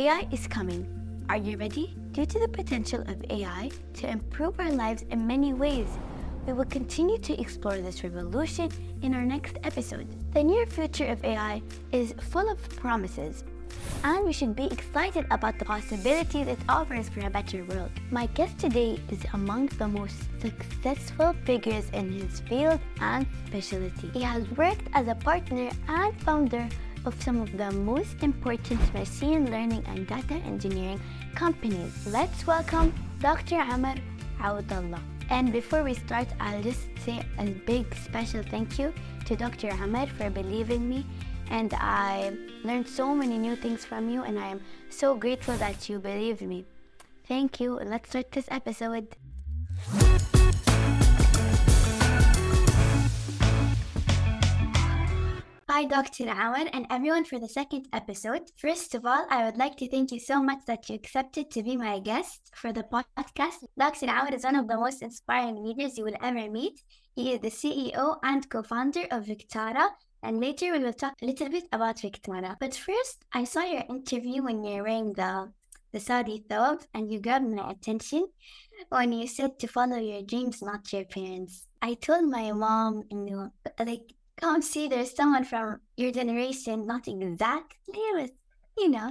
[0.00, 0.88] AI is coming.
[1.28, 1.94] Are you ready?
[2.12, 5.88] Due to the potential of AI to improve our lives in many ways,
[6.46, 8.70] we will continue to explore this revolution
[9.02, 10.08] in our next episode.
[10.32, 11.60] The near future of AI
[11.92, 13.44] is full of promises,
[14.02, 17.90] and we should be excited about the possibilities it offers for a better world.
[18.10, 24.08] My guest today is among the most successful figures in his field and specialty.
[24.14, 26.66] He has worked as a partner and founder
[27.04, 31.00] of some of the most important machine learning and data engineering
[31.34, 31.92] companies.
[32.06, 33.60] Let's welcome Dr.
[33.60, 33.96] Amar
[34.40, 35.00] Awadallah.
[35.30, 38.92] And before we start, I'll just say a big special thank you
[39.26, 39.68] to Dr.
[39.68, 41.06] Amar for believing me.
[41.50, 42.32] And I
[42.64, 46.42] learned so many new things from you, and I am so grateful that you believed
[46.42, 46.64] me.
[47.26, 47.80] Thank you.
[47.82, 49.16] Let's start this episode.
[55.70, 56.24] Hi, Dr.
[56.24, 58.42] Awar, and everyone for the second episode.
[58.56, 61.62] First of all, I would like to thank you so much that you accepted to
[61.62, 63.62] be my guest for the podcast.
[63.78, 64.06] Dr.
[64.06, 66.82] Awar is one of the most inspiring leaders you will ever meet.
[67.14, 69.90] He is the CEO and co founder of Vectara,
[70.24, 72.56] and later we will talk a little bit about Vectara.
[72.58, 75.52] But first, I saw your interview when you're wearing the
[75.92, 78.26] the Saudi thobe, and you grabbed my attention
[78.88, 81.68] when you said to follow your dreams, not your parents.
[81.80, 87.06] I told my mom, you know, like can't see there's someone from your generation, not
[87.06, 88.30] exactly, but
[88.78, 89.10] you know.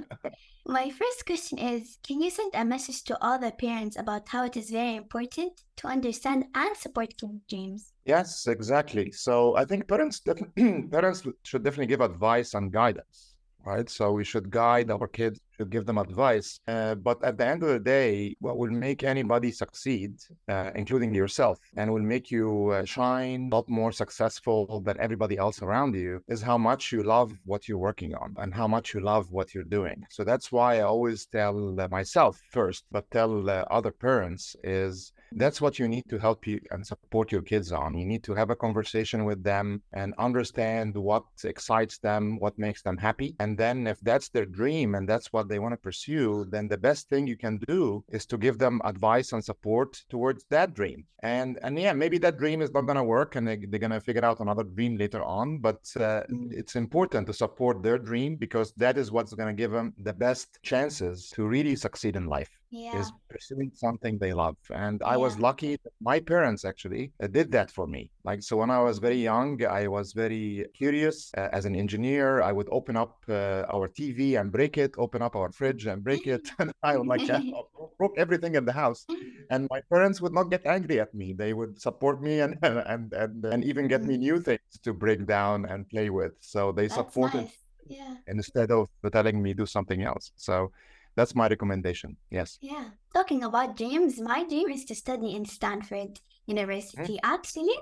[0.66, 4.44] My first question is Can you send a message to all the parents about how
[4.44, 7.92] it is very important to understand and support kids' dreams?
[8.04, 9.12] Yes, exactly.
[9.12, 10.20] So I think parents,
[10.90, 13.29] parents should definitely give advice and guidance,
[13.64, 13.88] right?
[13.88, 16.58] So we should guide our kids to give them advice.
[16.66, 20.14] Uh, but at the end of the day, what will make anybody succeed,
[20.48, 25.36] uh, including yourself, and will make you uh, shine a lot more successful than everybody
[25.36, 28.94] else around you, is how much you love what you're working on and how much
[28.94, 30.04] you love what you're doing.
[30.10, 35.12] So that's why I always tell uh, myself first, but tell uh, other parents is
[35.32, 37.96] that's what you need to help you and support your kids on.
[37.96, 42.82] You need to have a conversation with them and understand what excites them, what makes
[42.82, 43.36] them happy.
[43.38, 46.78] And then if that's their dream and that's what they want to pursue, then the
[46.78, 51.04] best thing you can do is to give them advice and support towards that dream.
[51.22, 53.90] And and yeah, maybe that dream is not going to work, and they, they're going
[53.90, 55.58] to figure out another dream later on.
[55.58, 56.50] But uh, mm.
[56.50, 60.14] it's important to support their dream because that is what's going to give them the
[60.14, 62.98] best chances to really succeed in life yeah.
[62.98, 64.56] is pursuing something they love.
[64.70, 68.10] And I was lucky that my parents actually uh, did that for me.
[68.24, 71.30] Like, so when I was very young, I was very curious.
[71.36, 75.22] Uh, as an engineer, I would open up uh, our TV and break it, open
[75.22, 76.48] up our fridge and break it.
[76.58, 77.20] and I would like
[77.98, 79.06] broke everything in the house.
[79.50, 81.32] And my parents would not get angry at me.
[81.32, 84.20] They would support me and and and, and even get me mm.
[84.20, 86.32] new things to break down and play with.
[86.40, 87.58] So they That's supported nice.
[87.86, 88.14] yeah.
[88.26, 90.32] instead of telling me do something else.
[90.36, 90.72] So
[91.16, 92.16] that's my recommendation.
[92.30, 92.58] Yes.
[92.60, 92.90] Yeah.
[93.14, 97.18] Talking about dreams, my dream is to study in Stanford University.
[97.18, 97.34] Mm-hmm.
[97.34, 97.74] Actually,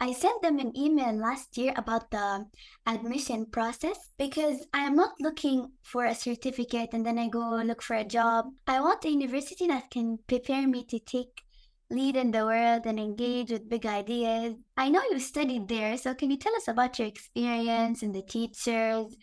[0.00, 2.46] I sent them an email last year about the
[2.86, 7.82] admission process because I am not looking for a certificate and then I go look
[7.82, 8.46] for a job.
[8.66, 11.42] I want a university that can prepare me to take
[11.90, 14.54] lead in the world and engage with big ideas.
[14.76, 18.22] I know you studied there, so can you tell us about your experience and the
[18.22, 19.16] teachers,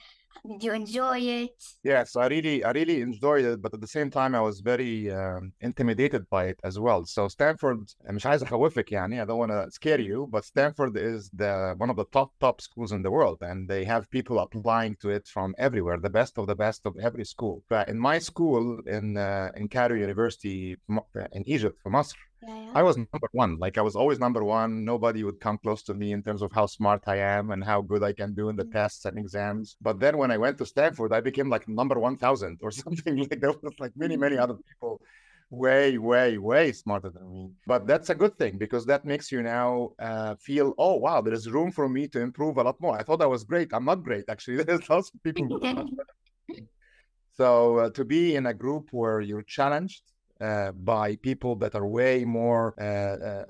[0.44, 1.62] did you enjoy it?
[1.84, 5.10] Yes, I really, I really enjoyed it, but at the same time, I was very
[5.10, 7.04] um, intimidated by it as well.
[7.04, 11.30] So Stanford, مش عايز أخوفك يعني, I don't want to scare you, but Stanford is
[11.30, 14.96] the one of the top top schools in the world, and they have people applying
[14.96, 17.62] to it from everywhere, the best of the best of every school.
[17.68, 20.76] But in my school in uh, in Cairo University
[21.32, 23.57] in Egypt, for Masr, yeah, I was number one.
[23.57, 24.85] Like I was always number one.
[24.85, 27.81] Nobody would come close to me in terms of how smart I am and how
[27.81, 28.73] good I can do in the mm-hmm.
[28.73, 29.75] tests and exams.
[29.81, 33.17] But then when I went to Stanford, I became like number one thousand or something.
[33.17, 35.01] Like there was like many, many other people
[35.49, 37.51] way, way, way smarter than me.
[37.65, 41.33] But that's a good thing because that makes you now uh, feel, oh wow, there
[41.33, 42.97] is room for me to improve a lot more.
[42.97, 43.69] I thought I was great.
[43.73, 44.63] I'm not great actually.
[44.63, 45.59] There's lots of people.
[47.33, 50.03] so uh, to be in a group where you're challenged
[50.42, 52.74] uh, by people that are way more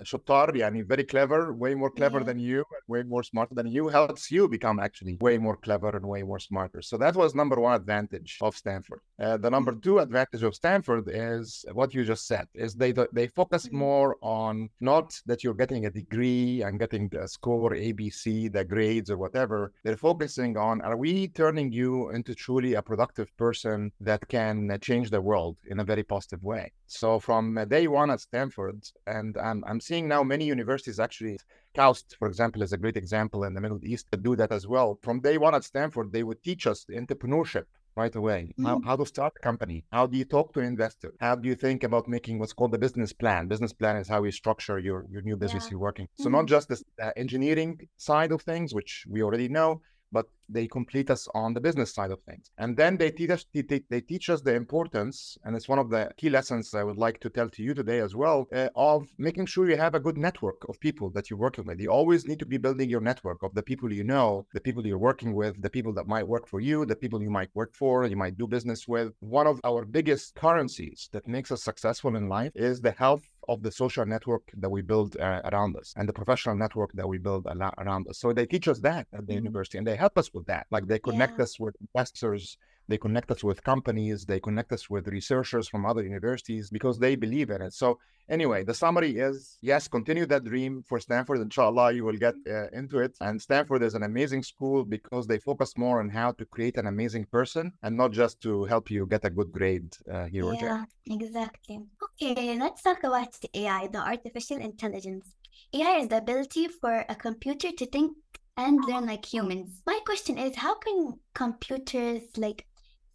[0.03, 2.25] شطار uh, يعني uh, very clever way more clever yeah.
[2.25, 6.05] than you way more smarter than you helps you become actually way more clever and
[6.05, 9.81] way more smarter so that was number one advantage of Stanford uh, the number mm-hmm.
[9.81, 13.79] two advantage of Stanford is what you just said is they they focus mm-hmm.
[13.79, 19.11] more on not that you're getting a degree and getting the score ABC the grades
[19.11, 24.23] or whatever they're focusing on are we turning you into truly a productive person that
[24.29, 28.84] can change the world in a very positive way So from day one at Stanford,
[29.06, 31.38] and I'm, I'm seeing now many universities actually,
[31.75, 34.66] KAUST, for example, is a great example in the Middle East to do that as
[34.68, 34.98] well.
[35.04, 38.54] From day one at Stanford, they would teach us entrepreneurship right away.
[38.60, 38.66] Mm.
[38.66, 39.84] How, how to start a company?
[39.92, 41.13] How do you talk to an investor?
[41.19, 43.48] How do you think about making what's called the business plan?
[43.48, 45.72] Business plan is how you structure your, your new business Yeah.
[45.72, 46.07] you're working.
[46.16, 46.33] So Mhm.
[46.33, 49.81] not just the uh, engineering side of things, which we already know,
[50.12, 52.50] but they complete us on the business side of things.
[52.57, 56.12] And then they teach us they, teach us the importance, and it's one of the
[56.18, 59.48] key lessons I would like to tell to you today as well, uh, of making
[59.48, 61.80] sure you have a good network of people that you're working with.
[61.80, 64.86] You always need to be building your network of the people you know, the people
[64.86, 67.75] you're working with, the people that might work for you, the people you might work
[67.75, 69.13] for, you might do business with.
[69.19, 73.64] One of our biggest currencies that makes us successful in life is the health of
[73.64, 77.18] the social network that we build uh, around us and the professional network that we
[77.18, 78.20] build around us.
[78.20, 79.36] So they teach us that at the Mhm.
[79.36, 80.68] university and they help us with that.
[80.72, 81.44] Like they connect Yeah.
[81.44, 86.04] us with investors, they connect us with companies, they connect us with researchers from other
[86.04, 87.74] universities because they believe in it.
[87.74, 88.00] So
[88.30, 91.39] anyway, the summary is yes, continue that dream for Stanford.
[91.42, 93.18] Inshallah, you will get uh, into it.
[93.22, 96.88] And Stanford is an amazing school because they focus more on how to create an
[96.88, 100.56] amazing person and not just to help you get a good grade uh, here or
[100.56, 100.88] there.
[101.07, 101.80] Yeah, exactly.
[102.04, 105.33] Okay, let's talk about AI, the artificial intelligence.
[105.74, 108.16] AI is the ability for a computer to think
[108.57, 109.81] and learn like humans.
[109.86, 112.66] My question is, how can computers like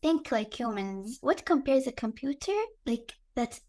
[0.02, 1.19] think like humans?
[1.20, 2.52] What compares a computer
[2.84, 3.60] like that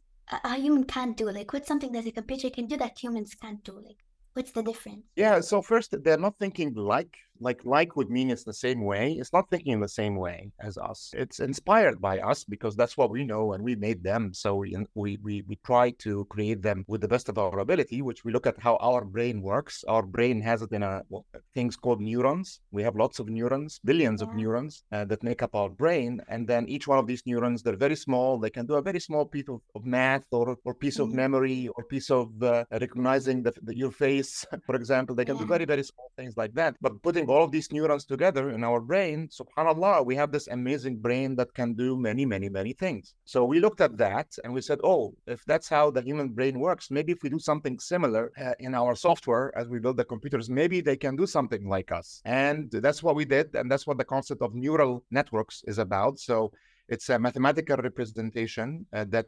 [0.43, 1.29] a human can't do?
[1.29, 3.73] Like, what's something that a computer can do that humans can't do?
[3.73, 3.97] Like,
[4.33, 5.05] what's the difference?
[5.15, 9.13] Yeah, so first, they're not thinking like, like, like would mean it's the same way.
[9.13, 11.11] It's not thinking in the same way as us.
[11.15, 14.33] It's inspired by us because that's what we know and we made them.
[14.33, 18.01] So we, we, we, we try to create them with the best of our ability,
[18.01, 19.83] which we look at how our brain works.
[19.87, 22.59] Our brain has it in a well, things called neurons.
[22.71, 26.21] We have lots of neurons, billions of neurons uh, that make up our brain.
[26.27, 28.39] And then each one of these neurons, they're very small.
[28.39, 31.13] They can do a very small piece of, of math or, or piece of Mhm.
[31.13, 35.15] memory or piece of uh, recognizing the, the, your face, for example.
[35.15, 36.75] They can do very, very small things like that.
[36.81, 40.97] But putting all of these neurons together in our brain, subhanAllah, we have this amazing
[40.97, 43.15] brain that can do many, many, many things.
[43.25, 46.59] So we looked at that and we said, oh, if that's how the human brain
[46.59, 50.05] works, maybe if we do something similar uh, in our software as we build the
[50.05, 52.21] computers, maybe they can do something like us.
[52.25, 53.55] And that's what we did.
[53.55, 56.19] And that's what the concept of neural networks is about.
[56.19, 56.51] So
[56.93, 59.27] it's a mathematical representation uh, that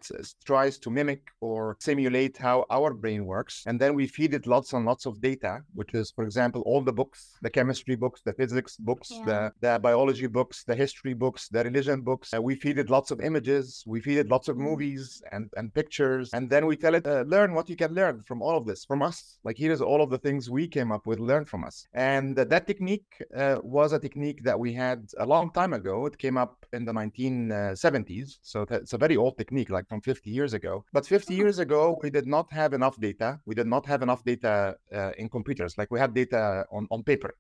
[0.50, 3.56] tries to mimic or simulate how our brain works.
[3.70, 6.82] And then we feed it lots and lots of data, which is, for example, all
[6.90, 9.26] the books, the chemistry books, the physics books, Yeah.
[9.30, 12.28] the, the biology books, the history books, the religion books.
[12.36, 14.66] Uh, we feed it lots of images, we feed it lots of Mm.
[14.70, 15.04] movies
[15.36, 16.26] and, and pictures.
[16.38, 18.80] And then we tell it, uh, learn what you can learn from all of this,
[18.92, 19.18] from us.
[19.48, 21.78] Like, here's all of the things we came up with, learn from us.
[21.94, 23.10] And uh, that technique
[23.42, 25.96] uh, was a technique that we had a long time ago.
[26.06, 26.94] It came up in the
[27.56, 28.40] 1970s.
[28.42, 30.86] So that's a very old technique, like from 50 years ago.
[30.94, 31.38] But 50 Oh.
[31.38, 33.40] years ago, we did not have enough data.
[33.46, 35.78] We did not have enough data uh, in computers.
[35.78, 37.36] Like we had data on, on paper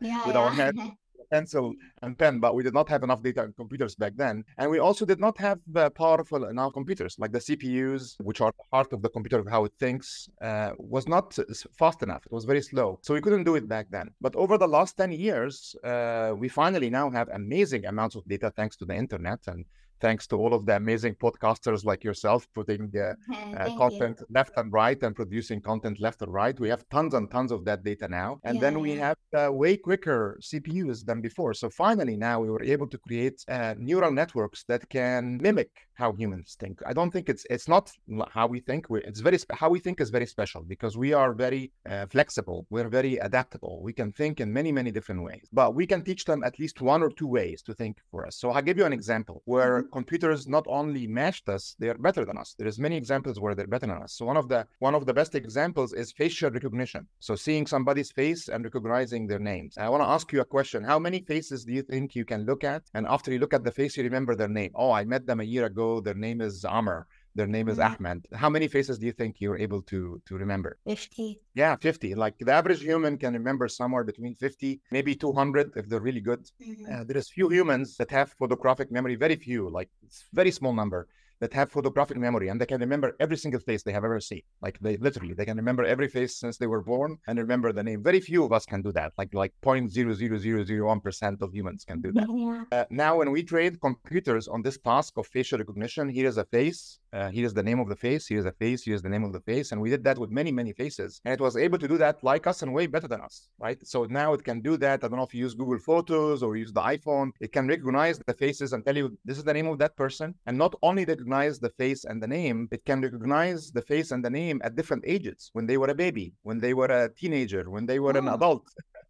[0.00, 0.72] Yeah, with our yeah.
[1.30, 4.44] pencil and pen, but we did not have enough data in computers back then.
[4.58, 8.52] And we also did not have uh, powerful enough computers, like the CPUs, which are
[8.70, 11.36] part of the computer of how it thinks, uh, was not
[11.78, 12.24] fast enough.
[12.26, 12.98] It was very slow.
[13.02, 14.10] So we couldn't do it back then.
[14.20, 18.52] But over the last 10 years, uh, we finally now have amazing amounts of data
[18.54, 19.64] thanks to the internet and
[20.00, 23.14] thanks to all of the amazing podcasters like yourself putting uh,
[23.56, 23.76] uh, Thank you.
[23.76, 26.58] content left and right and producing content left and right.
[26.58, 28.38] We have tons and tons of that data now.
[28.44, 31.54] And Yeah, then we have uh, way quicker CPUs than before.
[31.54, 36.12] So finally, now we were able to create uh, neural networks that can mimic how
[36.12, 36.80] humans think.
[36.86, 37.90] I don't think it's it's not
[38.30, 38.88] how we think.
[38.90, 42.66] We, it's very how we think is very special because we are very uh, flexible.
[42.70, 43.80] We're very adaptable.
[43.82, 45.48] We can think in many many different ways.
[45.52, 48.36] But we can teach them at least one or two ways to think for us.
[48.36, 52.24] So I'll give you an example where computers not only matched us, they are better
[52.24, 52.54] than us.
[52.58, 54.12] There is many examples where they're better than us.
[54.16, 57.02] So one of the one of the best examples is facial recognition.
[57.20, 59.72] So seeing somebody's face and recognizing their names.
[59.78, 60.84] I want to ask you a question.
[60.92, 62.82] How many faces do you think you can look at?
[62.94, 64.72] And after you look at the face, you remember their name.
[64.74, 65.85] Oh, I met them a year ago.
[66.06, 66.98] Their name is Amr.
[67.38, 67.86] Their name is Mhm.
[67.88, 68.20] Ahmed.
[68.42, 70.72] How many faces do you think you're able to to remember?
[70.92, 71.28] 50.
[71.62, 72.10] Yeah, 50.
[72.24, 76.42] Like the average human can remember somewhere between 50, maybe 200 if they're really good.
[76.70, 76.84] Mhm.
[76.90, 80.74] Uh, there is few humans that have photographic memory, very few, like it's very small
[80.82, 81.00] number
[81.40, 84.42] that have photographic memory and they can remember every single face they have ever seen.
[84.62, 87.82] Like they literally, they can remember every face since they were born and remember the
[87.82, 88.02] name.
[88.02, 89.12] Very few of us can do that.
[89.18, 92.26] Like like 0.00001% of humans can do that.
[92.72, 96.44] Uh, now, when we train computers on this task of facial recognition, here is a
[96.44, 99.02] face, uh, here is the name of the face, here is a face, here is
[99.02, 99.72] the name of the face.
[99.72, 101.20] And we did that with many, many faces.
[101.24, 103.78] And it was able to do that like us and way better than us, right?
[103.86, 105.02] So now it can do that.
[105.02, 107.28] I don't know if you use Google Photos or use the iPhone.
[107.40, 110.34] It can recognize the faces and tell you this is the name of that person.
[110.46, 114.24] And not only recognize the face and the name, it can recognize the face and
[114.24, 117.70] the name at different ages when they were a baby, when they were a teenager,
[117.70, 118.34] when they were an Oh.
[118.34, 118.64] adult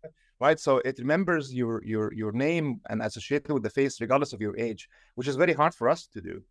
[0.40, 0.60] right?
[0.60, 4.56] So it remembers your your your name and associated with the face regardless of your
[4.58, 6.42] age, which is very hard for us to do.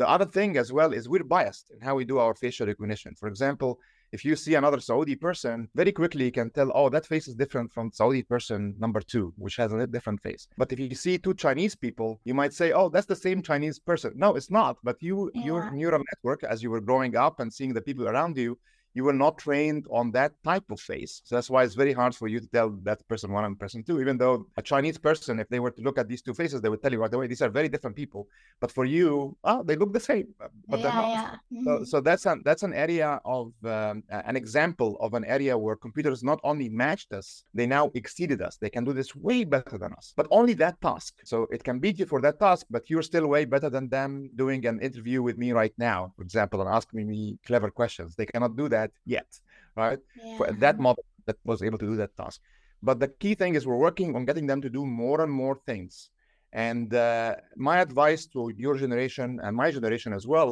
[0.00, 3.14] The other thing as well is we're biased in how we do our facial recognition.
[3.14, 3.78] For example,
[4.12, 7.34] if you see another Saudi person, very quickly you can tell, oh, that face is
[7.34, 10.48] different from Saudi person number two, which has a different face.
[10.56, 13.78] But if you see two Chinese people, you might say, oh, that's the same Chinese
[13.78, 14.14] person.
[14.16, 14.78] No, it's not.
[14.82, 15.44] But you, yeah.
[15.44, 18.58] your neural network, as you were growing up and seeing the people around you,
[18.94, 21.22] you were not trained on that type of face.
[21.24, 23.82] So that's why it's very hard for you to tell that person one and person
[23.82, 26.60] two, even though a Chinese person, if they were to look at these two faces,
[26.60, 28.26] they would tell you right away, these are very different people.
[28.60, 30.28] But for you, oh, they look the same.
[30.68, 31.30] But yeah, yeah.
[31.52, 31.64] Mm-hmm.
[31.64, 35.76] So, so that's an that's an area of um, an example of an area where
[35.76, 38.56] computers not only matched us, they now exceeded us.
[38.56, 41.14] They can do this way better than us, but only that task.
[41.24, 44.30] So it can beat you for that task, but you're still way better than them
[44.34, 48.14] doing an interview with me right now, for example, and asking me clever questions.
[48.16, 49.30] They cannot do that that yet,
[49.76, 50.00] right?
[50.24, 50.36] Yeah.
[50.36, 52.40] For that model that was able to do that task.
[52.88, 55.56] But the key thing is we're working on getting them to do more and more
[55.70, 56.10] things.
[56.52, 60.50] And uh, my advice to your generation and my generation as well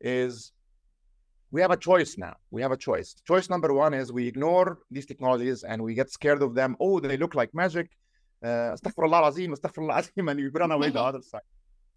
[0.00, 0.52] is
[1.54, 2.34] we have a choice now.
[2.50, 3.08] We have a choice.
[3.30, 6.70] Choice number one is we ignore these technologies and we get scared of them.
[6.80, 7.88] Oh, they look like magic.
[8.42, 11.48] Uh, astaghfirullah azim, astaghfirullah azim, and we run away the other side.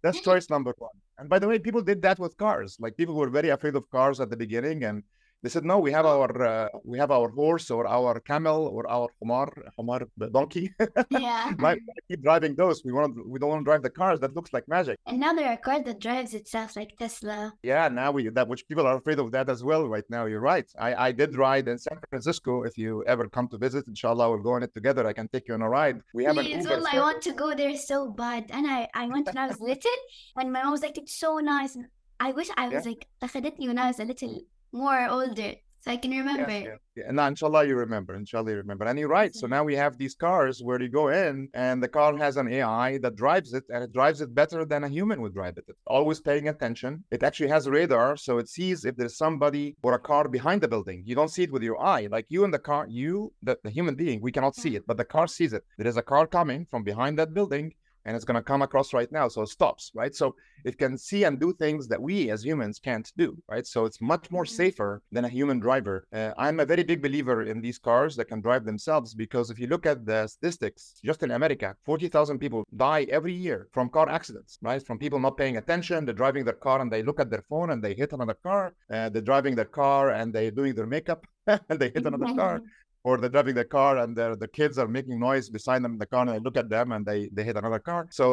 [0.02, 0.96] That's choice number one.
[1.18, 2.76] And by the way, people did that with cars.
[2.78, 5.02] Like people were very afraid of cars at the beginning and
[5.43, 8.89] they said, no, we have our uh, we have our horse or our camel or
[8.89, 10.73] our humar, humar donkey.
[11.09, 11.51] Yeah.
[11.59, 12.81] like, keep driving those.
[12.85, 14.97] We want we don't want to drive the cars that looks like magic.
[15.05, 17.53] And now there are cars that drives itself like Tesla.
[17.61, 20.23] Yeah, now we that which people are afraid of that as well right now.
[20.31, 20.67] You're right.
[20.79, 22.63] I, I did ride in San Francisco.
[22.63, 25.05] If you ever come to visit, inshallah, we'll go on it together.
[25.05, 25.99] I can take you on a ride.
[26.13, 26.87] We have Please, an Uber.
[26.89, 28.45] I want to go there so bad.
[28.49, 29.99] And I, I went when I was little
[30.37, 31.75] and my mom was like, it's so nice.
[31.75, 31.87] And
[32.17, 32.91] I wish I was yeah.
[32.91, 34.39] like, أخذتني when I was a little
[34.72, 36.50] more older so I can remember.
[36.50, 37.04] Yes, yes, yeah.
[37.08, 38.14] And inshallah, you remember.
[38.14, 38.84] Inshallah, you remember.
[38.84, 39.34] And you're right.
[39.34, 42.52] So now we have these cars where you go in and the car has an
[42.52, 45.64] AI that drives it and it drives it better than a human would drive it.
[45.68, 47.04] It's always paying attention.
[47.12, 48.16] It actually has radar.
[48.16, 51.04] So it sees if there's somebody or a car behind the building.
[51.06, 52.08] You don't see it with your eye.
[52.10, 54.96] Like you in the car, you, the, the human being, we cannot see it, but
[54.96, 55.62] the car sees it.
[55.78, 57.72] There is a car coming from behind that building
[58.08, 59.28] and it's going to come across right now.
[59.28, 60.14] So it stops, right?
[60.14, 60.34] So
[60.64, 63.66] it can see and do things that we as humans can't do, right?
[63.66, 64.62] So it's much more mm-hmm.
[64.62, 66.06] safer than a human driver.
[66.10, 69.58] Uh, I'm a very big believer in these cars that can drive themselves because if
[69.58, 74.08] you look at the statistics, just in America, 40,000 people die every year from car
[74.08, 74.82] accidents, right?
[74.82, 77.68] From people not paying attention, they're driving their car and they look at their phone
[77.72, 78.72] and they hit another car.
[78.90, 82.62] Uh, they're driving their car and they're doing their makeup and they hit another car
[83.08, 86.10] or they're driving the car and the kids are making noise beside them in the
[86.14, 88.06] car and they look at them and they, they hit another car.
[88.10, 88.24] So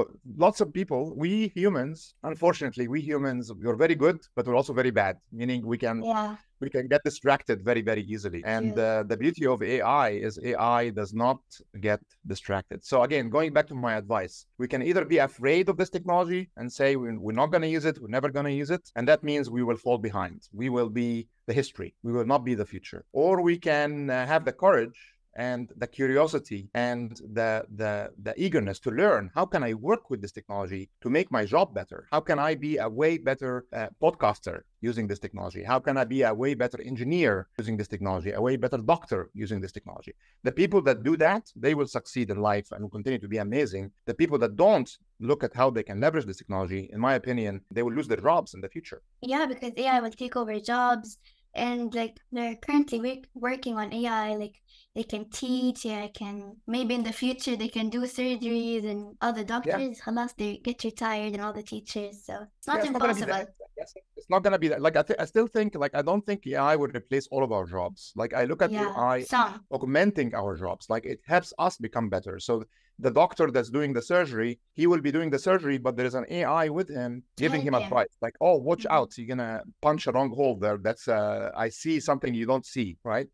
[0.46, 4.92] lots of people, we humans, unfortunately, we humans, we're very good, but we're also very
[4.92, 8.42] bad, meaning we can yeah we can get distracted very very easily.
[8.58, 11.40] And uh, the beauty of ai is ai does not
[11.88, 12.02] get
[12.34, 12.80] distracted.
[12.92, 16.42] So again going back to my advice we can either be afraid of this technology
[16.58, 19.04] and say we're not going to use it we're never going to use it and
[19.12, 20.38] that means we will fall behind.
[20.62, 21.12] We will be
[21.48, 21.90] the history.
[22.08, 23.02] We will not be the future.
[23.24, 25.00] Or we can uh, have the courage
[25.36, 30.22] and the curiosity and the, the, the eagerness to learn how can I work with
[30.22, 32.08] this technology to make my job better?
[32.12, 35.64] How can I be a way better uh, podcaster using this technology?
[35.64, 39.30] How can I be a way better engineer using this technology, a way better doctor
[39.34, 40.14] using this technology?
[40.44, 43.38] The people that do that, they will succeed in life and will continue to be
[43.38, 43.92] amazing.
[44.06, 44.90] The people that don't
[45.20, 48.18] look at how they can leverage this technology, in my opinion, they will lose their
[48.18, 49.02] jobs in the future.
[49.22, 51.18] Yeah, because AI will take over jobs
[51.56, 54.62] and like they're currently working on AI, like
[54.96, 59.18] they can teach, yeah, I can maybe in the future they can do surgeries and
[59.22, 60.04] all the doctors, yeah.
[60.06, 62.24] halas, they get retired and all the teachers.
[62.24, 63.28] So it's not yeah, it's impossible.
[63.28, 63.48] Not
[64.16, 64.82] it's not gonna be that.
[64.82, 67.52] Like I, th- I still think like I don't think AI would replace all of
[67.52, 68.14] our jobs.
[68.16, 69.66] Like I look at yeah, AI some.
[69.70, 70.90] augmenting our jobs.
[70.90, 72.40] Like it helps us become better.
[72.40, 72.64] So
[72.98, 76.16] the doctor that's doing the surgery, he will be doing the surgery, but there is
[76.16, 78.96] an AI with him giving him advice, like, "Oh, watch mm-hmm.
[78.96, 79.18] out!
[79.18, 80.78] You're gonna punch a wrong hole there.
[80.78, 83.28] That's uh, I see something you don't see, right?"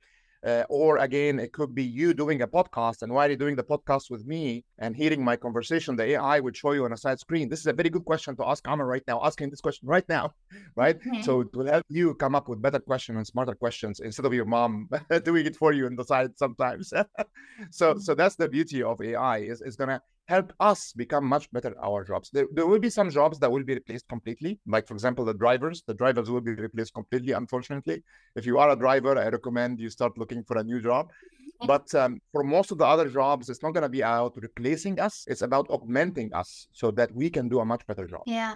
[0.46, 3.64] Uh, or again, it could be you doing a podcast, and while you're doing the
[3.64, 7.20] podcast with me and hearing my conversation, the AI would show you on a side
[7.20, 7.48] screen.
[7.48, 10.08] This is a very good question to ask Amr right now, asking this question right
[10.10, 10.34] now,
[10.76, 11.00] right?
[11.00, 11.22] Mm-hmm.
[11.22, 14.34] So it will help you come up with better questions and smarter questions instead of
[14.34, 14.90] your mom
[15.24, 16.90] doing it for you in the side sometimes.
[17.72, 18.00] so, mm-hmm.
[18.00, 21.84] so that's the beauty of AI is is gonna help us become much better at
[21.84, 22.30] our jobs.
[22.32, 24.60] There, there will be some jobs that will be replaced completely.
[24.66, 25.84] Like, for example, the drivers.
[25.86, 28.04] The drivers will be replaced completely, unfortunately.
[28.36, 31.12] If you are a driver, I recommend you start looking for a new job.
[31.64, 35.00] But um, for most of the other jobs, it's not going to be about replacing
[35.00, 35.26] us.
[35.28, 38.24] It's about augmenting us so that we can do a much better job.
[38.26, 38.56] Yeah.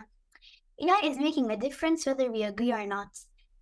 [0.81, 3.09] AI is making a difference whether we agree or not.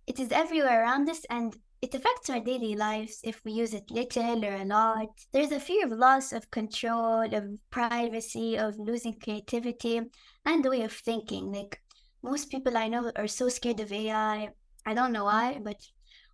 [0.06, 1.54] It is everywhere around us and
[1.84, 5.10] it affects our daily lives if we use it little or a lot.
[5.34, 10.00] There's a fear of loss of control, of privacy, of losing creativity
[10.46, 11.52] and the way of thinking.
[11.52, 11.82] Like
[12.22, 14.48] most people I know are so scared of AI.
[14.86, 15.76] I don't know why, but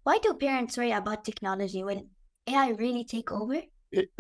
[0.05, 1.83] why do parents worry about technology?
[1.83, 2.07] Will
[2.47, 3.61] AI really take over?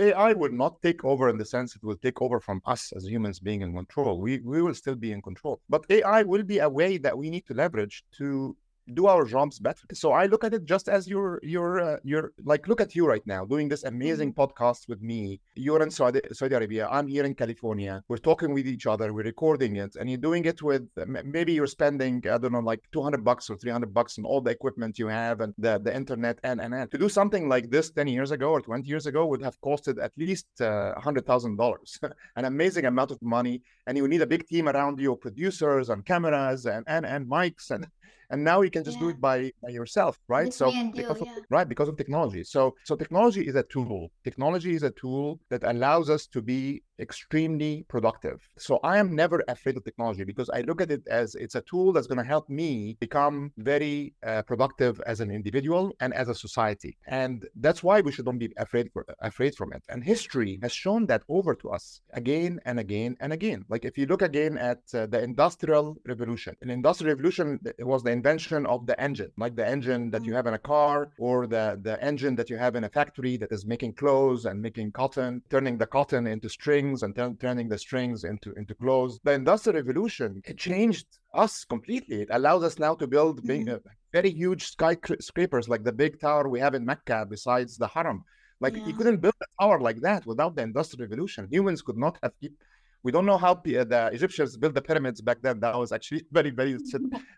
[0.00, 3.04] AI will not take over in the sense it will take over from us as
[3.04, 4.20] humans being in control.
[4.20, 5.60] We we will still be in control.
[5.68, 8.56] But AI will be a way that we need to leverage to
[8.94, 9.82] do our jobs better.
[9.92, 13.06] So I look at it just as you're you're uh, you're like look at you
[13.06, 14.42] right now doing this amazing mm-hmm.
[14.42, 15.40] podcast with me.
[15.54, 16.88] You're in Saudi, Saudi Arabia.
[16.90, 18.02] I'm here in California.
[18.08, 19.12] We're talking with each other.
[19.12, 22.82] We're recording it, and you're doing it with maybe you're spending I don't know like
[22.92, 26.38] 200 bucks or 300 bucks on all the equipment you have and the the internet
[26.42, 26.90] and and, and.
[26.90, 30.02] to do something like this 10 years ago or 20 years ago would have costed
[30.02, 31.98] at least uh, hundred thousand dollars,
[32.36, 36.04] an amazing amount of money, and you need a big team around you, producers and
[36.04, 37.86] cameras and and and mics and
[38.30, 39.04] and now you can just yeah.
[39.04, 41.36] do it by, by yourself right so because of, yeah.
[41.50, 45.62] right because of technology so so technology is a tool technology is a tool that
[45.64, 48.40] allows us to be extremely productive.
[48.58, 51.62] So I am never afraid of technology because I look at it as it's a
[51.62, 56.28] tool that's going to help me become very uh, productive as an individual and as
[56.28, 56.96] a society.
[57.06, 59.82] And that's why we shouldn't be afraid for, afraid from it.
[59.88, 63.64] And history has shown that over to us again and again and again.
[63.68, 68.10] Like if you look again at uh, the industrial revolution, an industrial revolution was the
[68.20, 70.38] invention of the engine, like the engine that you mm.
[70.38, 70.96] have in a car
[71.26, 74.56] or the the engine that you have in a factory that is making clothes and
[74.66, 79.14] making cotton, turning the cotton into strings and t- turning the strings into into clothes.
[79.28, 81.08] The industrial revolution it changed
[81.44, 82.18] us completely.
[82.24, 83.88] It allows us now to build big, mm-hmm.
[83.88, 88.20] uh, very huge skyscrapers like the big tower we have in Mecca, besides the Haram.
[88.64, 88.86] Like yeah.
[88.86, 91.48] you couldn't build a tower like that without the industrial revolution.
[91.50, 92.54] Humans could not have keep.
[93.02, 95.60] We don't know how uh, the Egyptians built the pyramids back then.
[95.60, 96.76] That was actually very, very.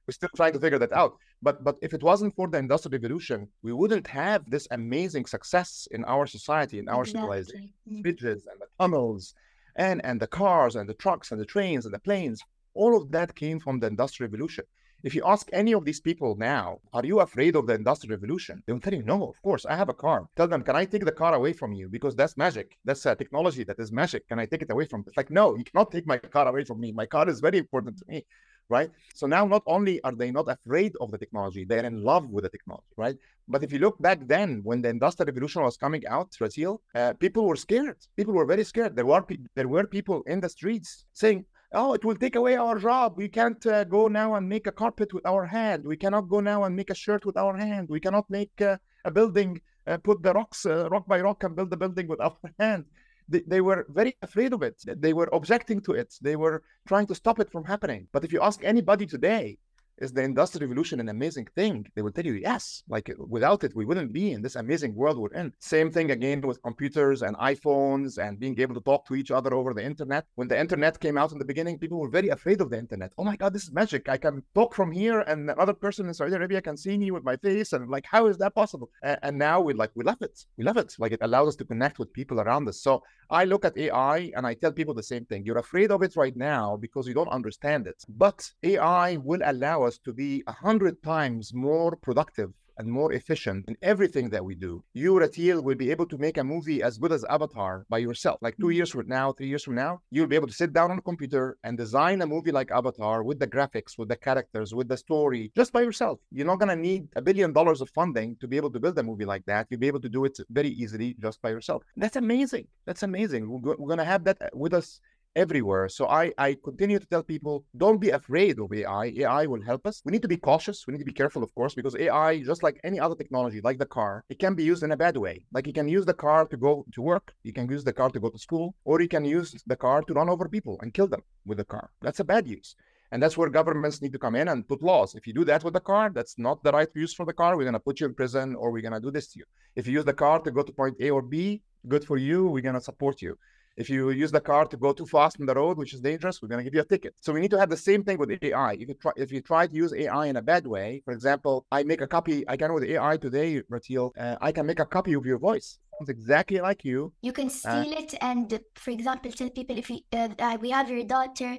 [0.06, 1.16] We're still trying to figure that out.
[1.40, 5.86] But but if it wasn't for the industrial revolution, we wouldn't have this amazing success
[5.92, 7.20] in our society, in our exactly.
[7.20, 9.34] civilization, bridges and the tunnels,
[9.76, 12.42] and and the cars and the trucks and the trains and the planes.
[12.74, 14.64] All of that came from the industrial revolution.
[15.02, 18.62] If you ask any of these people now, are you afraid of the industrial revolution?
[18.66, 20.28] They will tell you, no, of course, I have a car.
[20.36, 21.88] Tell them, can I take the car away from you?
[21.88, 22.78] Because that's magic.
[22.84, 24.28] That's a technology that is magic.
[24.28, 25.04] Can I take it away from?
[25.06, 26.92] It's like, no, you cannot take my car away from me.
[26.92, 28.24] My car is very important to me
[28.68, 28.90] right?
[29.14, 32.44] So now not only are they not afraid of the technology, they're in love with
[32.44, 33.16] the technology, right?
[33.48, 37.12] But if you look back then, when the industrial revolution was coming out, Brazil, uh,
[37.14, 37.98] people were scared.
[38.16, 38.96] People were very scared.
[38.96, 42.78] There were there were people in the streets saying, "Oh, it will take away our
[42.78, 43.16] job.
[43.16, 45.84] We can't uh, go now and make a carpet with our hand.
[45.84, 47.88] We cannot go now and make a shirt with our hand.
[47.88, 51.56] We cannot make uh, a building, uh, put the rocks uh, rock by rock and
[51.56, 52.84] build the building with our hand."
[53.28, 54.82] they, they were very afraid of it.
[54.86, 56.14] They were objecting to it.
[56.20, 58.08] They were trying to stop it from happening.
[58.12, 59.58] But if you ask anybody today,
[60.02, 61.86] is the industrial revolution an amazing thing?
[61.94, 62.82] They will tell you yes.
[62.88, 65.52] Like without it, we wouldn't be in this amazing world we're in.
[65.60, 69.54] Same thing again with computers and iPhones and being able to talk to each other
[69.54, 70.26] over the internet.
[70.34, 73.12] When the internet came out in the beginning, people were very afraid of the internet.
[73.16, 74.08] Oh my God, this is magic.
[74.08, 77.22] I can talk from here and another person in Saudi Arabia can see me with
[77.22, 77.72] my face.
[77.72, 78.90] And like, how is that possible?
[79.04, 80.44] And, and now we like, we love it.
[80.56, 80.96] We love it.
[80.98, 82.82] Like it allows us to connect with people around us.
[82.82, 85.44] So I look at AI and I tell people the same thing.
[85.46, 88.02] You're afraid of it right now because you don't understand it.
[88.08, 93.64] But AI will allow us to be a hundred times more productive and more efficient
[93.68, 94.82] in everything that we do.
[94.94, 98.38] You, Rateel, will be able to make a movie as good as Avatar by yourself.
[98.40, 98.72] Like two mm-hmm.
[98.72, 101.02] years from now, three years from now, you'll be able to sit down on a
[101.02, 104.96] computer and design a movie like Avatar with the graphics, with the characters, with the
[104.96, 106.18] story, just by yourself.
[106.30, 108.98] You're not going to need a billion dollars of funding to be able to build
[108.98, 109.66] a movie like that.
[109.70, 111.82] You'll be able to do it very easily just by yourself.
[111.96, 112.66] That's amazing.
[112.86, 113.48] That's amazing.
[113.50, 115.00] We're, going to have that with us
[115.34, 115.88] everywhere.
[115.88, 119.06] So I, I continue to tell people don't be afraid of AI.
[119.16, 120.02] AI will help us.
[120.04, 120.86] We need to be cautious.
[120.86, 123.78] We need to be careful, of course, because AI, just like any other technology, like
[123.78, 125.44] the car, it can be used in a bad way.
[125.52, 128.10] Like you can use the car to go to work, you can use the car
[128.10, 130.94] to go to school, or you can use the car to run over people and
[130.94, 131.90] kill them with the car.
[132.00, 132.76] That's a bad use.
[133.12, 135.14] And that's where governments need to come in and put laws.
[135.14, 137.56] If you do that with the car, that's not the right use for the car.
[137.56, 139.44] We're going to put you in prison or we're going to do this to you.
[139.76, 142.46] If you use the car to go to point A or B, good for you.
[142.46, 143.36] We're going to support you.
[143.76, 146.42] If you use the car to go too fast on the road, which is dangerous,
[146.42, 147.14] we're going to give you a ticket.
[147.20, 148.72] So we need to have the same thing with AI.
[148.74, 151.64] If you try, if you try to use AI in a bad way, for example,
[151.72, 152.44] I make a copy.
[152.48, 154.10] I can with AI today, Rateel.
[154.18, 155.78] Uh, I can make a copy of your voice.
[156.00, 157.12] It's exactly like you.
[157.22, 160.70] You can uh, steal uh, it, and for example, tell people if you, uh, we
[160.70, 161.56] have your daughter,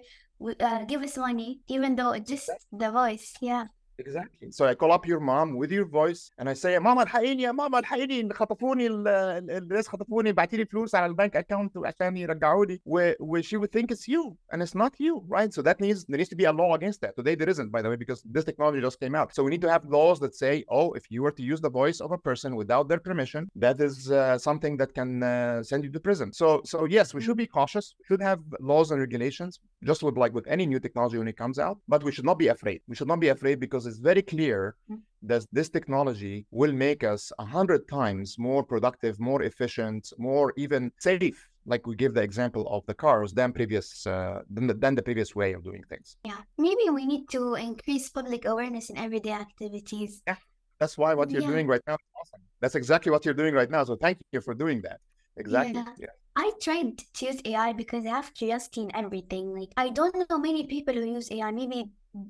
[0.59, 3.33] uh, give us money, even though it's just the voice.
[3.41, 3.65] Yeah
[4.02, 4.52] Exactly.
[4.52, 7.52] So I call up your mom with your voice and I say, ماما الحقيني يا
[7.52, 12.64] ماما الحقيني خطفوني ال- ال- الناس خطفوني بعتي لي فلوس على البنك اكونت عشان يرجعوا
[12.66, 15.52] لي و, و she would think it's you and it's not you, right?
[15.52, 17.12] So that means there needs to be a law against that.
[17.16, 19.28] Today there isn't, by the way, because this technology just came out.
[19.34, 21.72] So we need to have laws that say, oh, if you were to use the
[21.82, 25.80] voice of a person without their permission, that is uh, something that can uh, send
[25.86, 26.28] you to prison.
[26.40, 27.86] So so yes, we should be cautious.
[27.98, 28.40] We should have
[28.72, 29.52] laws and regulations,
[29.90, 31.76] just with like with any new technology when it comes out.
[31.92, 32.78] But we should not be afraid.
[32.90, 35.01] We should not be afraid because it's very clear Mm.
[35.29, 40.91] that this technology will make us a hundred times more productive, more efficient, more even
[40.99, 41.39] safe.
[41.65, 45.05] Like we give the example of the cars than previous uh, than, the, than the
[45.09, 46.07] previous way of doing things.
[46.31, 50.11] Yeah, maybe we need to increase public awareness in everyday activities.
[50.27, 50.39] Yeah,
[50.79, 51.53] That's why what you're Yeah.
[51.55, 52.41] doing right now is awesome.
[52.61, 53.83] That's exactly what you're doing right now.
[53.89, 54.99] So thank you for doing that.
[55.43, 55.79] Exactly.
[55.79, 56.05] Yeah.
[56.05, 56.13] Yeah.
[56.45, 59.45] I tried to use AI because I have curiosity in everything.
[59.59, 61.51] Like I don't know many people who use AI.
[61.61, 61.79] Maybe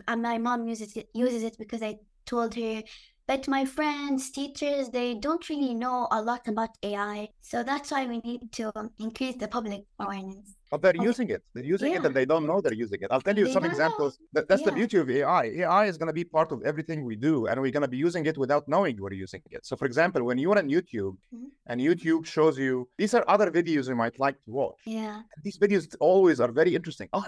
[0.07, 2.83] uh, my mom uses it uses it because I told her.
[3.25, 7.29] But my friends, teachers, they don't really know a lot about AI.
[7.41, 10.55] So that's why we need to um, increase the public awareness.
[10.69, 11.03] But they're Okay.
[11.05, 11.41] using it.
[11.53, 13.07] They're using it and they don't know they're using it.
[13.11, 13.69] I'll tell you They some know.
[13.69, 14.17] examples.
[14.33, 15.43] That, that's the beauty of AI.
[15.63, 18.01] AI is going to be part of everything we do, and we're going to be
[18.09, 19.65] using it without knowing we're using it.
[19.65, 21.49] So, for example, when you're on YouTube Mhm.
[21.67, 24.79] and YouTube shows you these are other videos you might like to watch.
[24.85, 25.21] Yeah.
[25.43, 27.07] These videos always are very interesting.
[27.13, 27.23] Oh,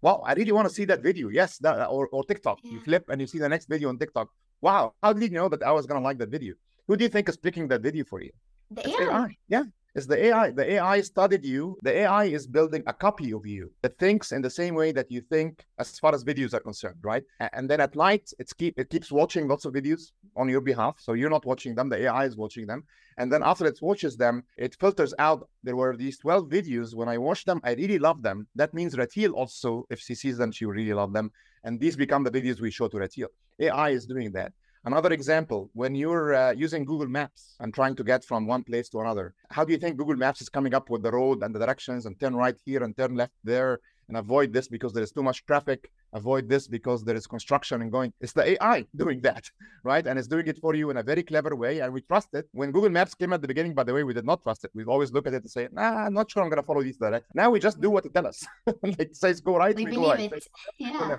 [0.00, 1.28] wow, I really want to see that video.
[1.28, 2.58] Yes, that, or, or TikTok.
[2.62, 4.28] You flip and you see the next video on TikTok.
[4.64, 6.54] Wow, how did you know that I was going to like that video?
[6.88, 8.30] Who do you think is picking that video for you?
[8.70, 9.04] The It's AI.
[9.04, 9.36] AI.
[9.46, 9.64] Yeah.
[9.94, 10.52] It's the AI.
[10.52, 11.76] The AI studied you.
[11.82, 15.10] The AI is building a copy of you that thinks in the same way that
[15.10, 17.22] you think as far as videos are concerned, right?
[17.52, 20.96] And then at night it's keep it keeps watching lots of videos on your behalf.
[20.98, 22.84] So you're not watching them, the AI is watching them.
[23.18, 26.94] And then after it watches them, it filters out there were these 12 videos.
[26.94, 28.48] When I watch them, I really love them.
[28.56, 31.30] That means Rateel also, if she sees them, she will really love them.
[31.64, 33.28] And these become the videos we show to Rateel.
[33.58, 34.52] AI is doing that.
[34.86, 38.90] Another example, when you're uh, using Google Maps and trying to get from one place
[38.90, 41.54] to another, how do you think Google Maps is coming up with the road and
[41.54, 45.02] the directions and turn right here and turn left there and avoid this because there
[45.02, 48.12] is too much traffic, avoid this because there is construction and going?
[48.20, 49.50] It's the AI doing that,
[49.84, 50.06] right?
[50.06, 51.80] And it's doing it for you in a very clever way.
[51.80, 52.46] And we trust it.
[52.52, 54.70] When Google Maps came at the beginning, by the way, we did not trust it.
[54.74, 56.82] We've always looked at it and say, nah, I'm not sure I'm going to follow
[56.82, 57.32] these directions.
[57.34, 58.46] Now we just do what it tells us.
[58.82, 60.30] like it says go right, We we, go right.
[60.30, 60.46] it.
[60.78, 61.16] Yeah.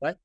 [0.00, 0.16] Right?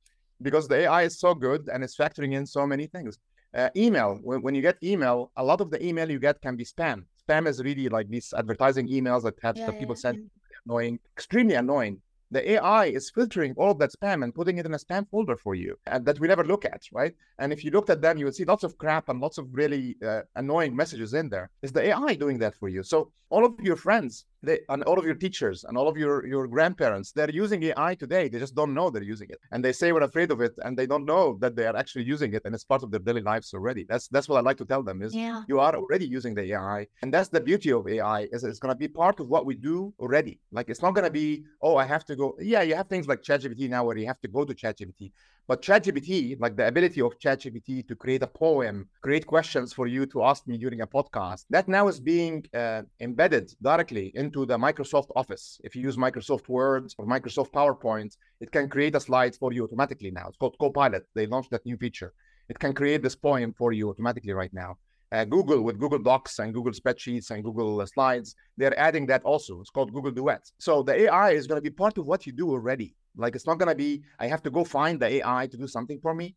[0.41, 3.17] Because the AI is so good and it's factoring in so many things.
[3.55, 6.55] Uh, email, when, when you get email, a lot of the email you get can
[6.55, 7.03] be spam.
[7.27, 10.17] Spam is really like these advertising emails that have Yeah, that people yeah, send
[10.65, 12.01] annoying, extremely annoying.
[12.31, 15.35] The AI is filtering all of that spam and putting it in a spam folder
[15.35, 17.13] for you, and that we never look at, right?
[17.39, 19.47] And if you looked at them, you would see lots of crap and lots of
[19.51, 21.49] really uh, annoying messages in there.
[21.61, 22.83] Is the AI doing that for you?
[22.83, 26.25] So all of your friends, they, and all of your teachers and all of your
[26.25, 28.27] your grandparents, they're using AI today.
[28.27, 30.77] They just don't know they're using it, and they say we're afraid of it, and
[30.77, 33.21] they don't know that they are actually using it, and it's part of their daily
[33.21, 33.85] lives already.
[33.87, 35.43] That's that's what I like to tell them is Yeah.
[35.47, 38.73] you are already using the AI, and that's the beauty of AI is it's going
[38.73, 40.39] to be part of what we do already.
[40.51, 42.35] Like it's not going to be oh I have to go.
[42.53, 45.11] Yeah, you have things like ChatGPT now where you have to go to ChatGPT,
[45.51, 50.05] but ChatGPT, like the ability of ChatGPT to create a poem, create questions for you
[50.05, 54.57] to ask me during a podcast, that now is being uh, embedded directly into the
[54.57, 55.59] Microsoft Office.
[55.65, 59.65] If you use Microsoft Word or Microsoft PowerPoint, it can create a slide for you
[59.65, 60.27] automatically now.
[60.29, 61.03] It's called Copilot.
[61.15, 62.13] They launched that new feature.
[62.47, 64.77] It can create this poem for you automatically right now.
[65.11, 69.23] Uh, Google with Google Docs and Google Spreadsheets and Google uh, Slides, they're adding that
[69.23, 69.59] also.
[69.59, 70.49] It's called Google Duet.
[70.59, 72.95] So the AI is going to be part of what you do already.
[73.15, 75.67] Like it's not going to be, I have to go find the AI to do
[75.67, 76.35] something for me.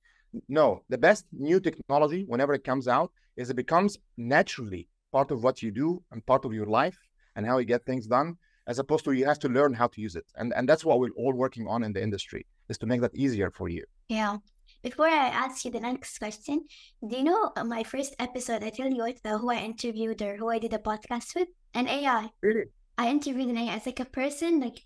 [0.48, 5.44] No, the best new technology, whenever it comes out, is it becomes naturally part of
[5.44, 6.98] what you do and part of your life
[7.36, 10.00] and how you get things done, as opposed to you have to learn how to
[10.00, 10.26] use it.
[10.36, 13.14] And and that's what we're all working on in the industry is to make that
[13.14, 13.84] easier for you.
[14.08, 14.38] Yeah.
[14.82, 16.66] Before I ask you the next question,
[17.08, 18.62] do you know uh, my first episode?
[18.62, 21.48] I tell you the, who I interviewed or who I did a podcast with?
[21.72, 22.30] An AI.
[22.42, 22.66] Really?
[22.98, 23.76] I interviewed an AI.
[23.76, 24.80] It's like a person, like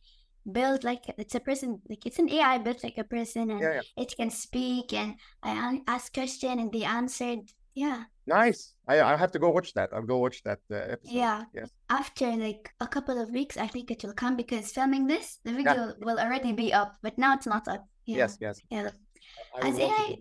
[0.52, 3.74] built like it's a person, like it's an AI built like a person, and Yeah,
[3.74, 4.02] yeah.
[4.02, 4.92] it can speak.
[4.92, 7.52] And I asked question and they answered.
[7.74, 8.74] Yeah, Nice.
[8.88, 9.90] I I have to go watch that.
[9.92, 11.14] I'll go watch that uh, episode.
[11.14, 11.44] yeah.
[11.54, 11.70] Yes.
[11.88, 15.52] After like a couple of weeks, I think it will come because filming this, the
[15.52, 17.86] video will already be up, but now it's not up.
[18.04, 18.16] Yeah.
[18.16, 18.38] Yes.
[18.40, 18.60] Yes.
[18.70, 18.90] Yeah.
[19.62, 20.16] I As AI.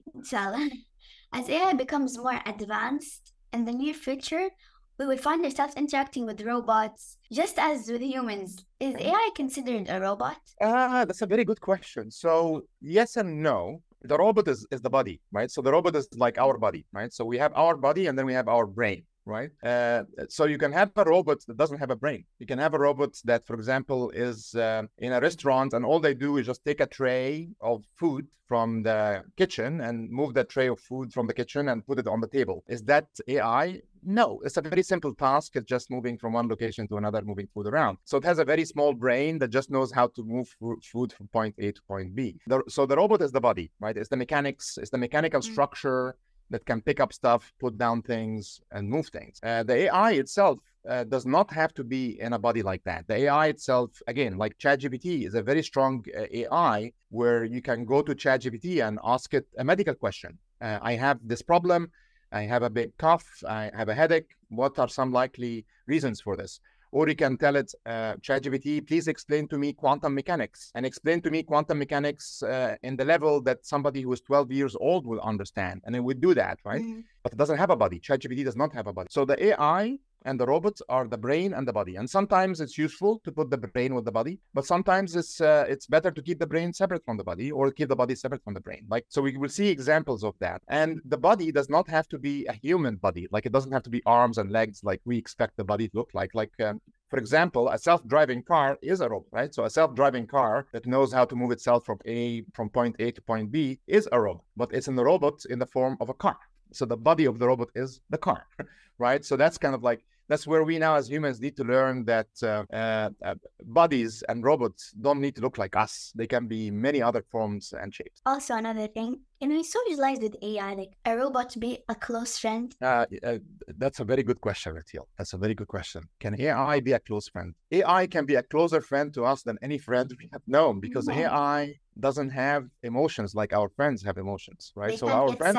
[1.34, 4.50] As AI becomes more advanced in the near future,
[4.98, 8.66] we will find ourselves interacting with robots just as with humans.
[8.80, 8.96] Is.
[8.96, 10.38] AI considered a robot?
[10.62, 12.10] Ah, that's a very good question.
[12.12, 13.82] So yes and no.
[14.04, 15.50] The robot is, is the body, right?
[15.50, 17.12] So the robot is like our body, right?
[17.12, 19.52] So we have our body and then we have our brain, right?
[19.64, 22.24] Uh, so you can have a robot that doesn't have a brain.
[22.40, 26.00] You can have a robot that, for example, is uh, in a restaurant and all
[26.00, 30.50] they do is just take a tray of food from the kitchen and move that
[30.50, 32.64] tray of food from the kitchen and put it on the table.
[32.68, 33.82] Is that AI?
[34.04, 35.58] No, it's a very simple task.
[35.58, 37.98] It's just moving from one location to another, moving food around.
[38.06, 40.48] So it has a very small brain that just knows how to move
[40.82, 42.38] food from point A to point B.
[42.48, 43.98] The, so the robot is the body, right?
[43.98, 45.52] It's the mechanics, it's the mechanical mm-hmm.
[45.52, 46.16] structure
[46.50, 49.40] that can pick up stuff, put down things, and move things.
[49.44, 53.08] Uh, the AI itself uh, does not have to be in a body like that.
[53.08, 57.86] The AI itself, again, like ChatGPT, is a very strong uh, AI where you can
[57.86, 60.38] go to ChatGPT and ask it a medical question.
[60.62, 61.92] Uh, I have this problem.
[62.32, 63.26] I have a big cough.
[63.48, 64.32] I have a headache.
[64.50, 66.60] What are some likely reasons for this?
[66.92, 71.22] Or you can tell it, uh, ChatGPT, please explain to me quantum mechanics and explain
[71.22, 75.06] to me quantum mechanics uh, in the level that somebody who is 12 years old
[75.06, 75.82] will understand.
[75.86, 76.82] And it would do that, right?
[76.82, 77.02] Mm-hmm.
[77.24, 78.00] But it doesn't have a body.
[78.00, 79.08] ChatGPT does not have a body.
[79.12, 79.98] So the AI
[80.28, 81.96] and the robots are the brain and the body.
[81.96, 85.66] And sometimes it's useful to put the brain with the body, but sometimes it's uh,
[85.68, 88.44] it's better to keep the brain separate from the body or keep the body separate
[88.44, 88.84] from the brain.
[88.90, 90.62] Like so, we will see examples of that.
[90.68, 93.28] And the body does not have to be a human body.
[93.32, 95.98] Like it doesn't have to be arms and legs like we expect the body to
[95.98, 96.32] look like.
[96.34, 99.54] Like um, for example, a self-driving car is a robot, right?
[99.56, 103.12] So a self-driving car that knows how to move itself from A from point A
[103.12, 106.10] to point B is a robot, but it's in the robot in the form of
[106.10, 106.38] a car.
[106.74, 108.46] So the body of the robot is the car,
[108.98, 109.24] right?
[109.24, 112.28] So that's kind of like that's where we now as humans need to learn that
[112.44, 116.12] uh, uh, bodies and robots don't need to look like us.
[116.16, 118.22] They can be many other forms and shapes.
[118.26, 122.76] Also, another thing, can we socialize with AI, like a robot be a close friend?
[122.82, 123.38] Uh, uh,
[123.78, 125.06] that's a very good question, Rateel.
[125.18, 126.04] That's a very good question.
[126.20, 127.54] Can AI be a close friend?
[127.72, 131.10] AI can be a closer friend to us than any friend we have known because
[131.10, 134.92] AI doesn't have emotions like our friends have emotions, right?
[134.92, 135.58] They so our friends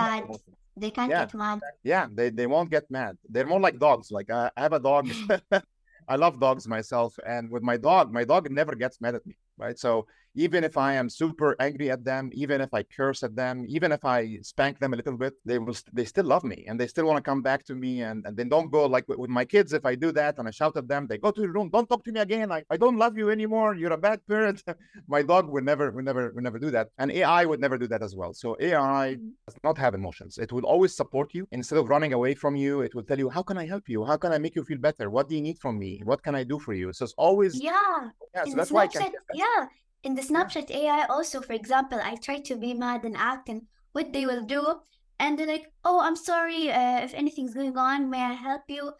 [0.78, 1.24] they can't yeah.
[1.24, 1.60] get mad.
[1.82, 3.16] Yeah, they, they won't get mad.
[3.28, 4.10] They're more like dogs.
[4.10, 5.08] Like uh, I have a dog.
[6.08, 9.36] I love dogs myself, and with my dog, my dog never gets mad at me,
[9.58, 9.78] right?
[9.78, 13.64] So even if I am super angry at them, even if I curse at them,
[13.68, 16.78] even if I spank them a little bit, they will they still love me and
[16.78, 18.02] they still want to come back to me.
[18.02, 19.72] And, and they don't go like with, my kids.
[19.72, 21.70] If I do that and I shout at them, they go to the room.
[21.70, 22.52] Don't talk to me again.
[22.52, 23.74] I, I don't love you anymore.
[23.74, 24.62] You're a bad parent.
[25.08, 27.88] my dog would never would never would never do that, and AI would never do
[27.88, 28.32] that as well.
[28.32, 29.28] So AI mm-hmm.
[29.46, 30.38] does not have emotions.
[30.38, 32.82] It will always support you instead of running away from you.
[32.82, 34.04] It will tell you how can I help you?
[34.04, 35.10] How can I make you feel better?
[35.10, 36.00] What do you need from me?
[36.04, 36.92] What can I do for you?
[36.92, 38.08] So it's always yeah.
[38.34, 38.44] Yeah.
[38.44, 39.66] So that's why I can, yeah
[40.02, 43.62] in the Snapchat AI also, for example, I try to be mad and act and
[43.92, 44.80] what they will do.
[45.20, 48.08] And they're like, oh, I'm sorry uh, if anything's going on.
[48.08, 48.92] May I help you?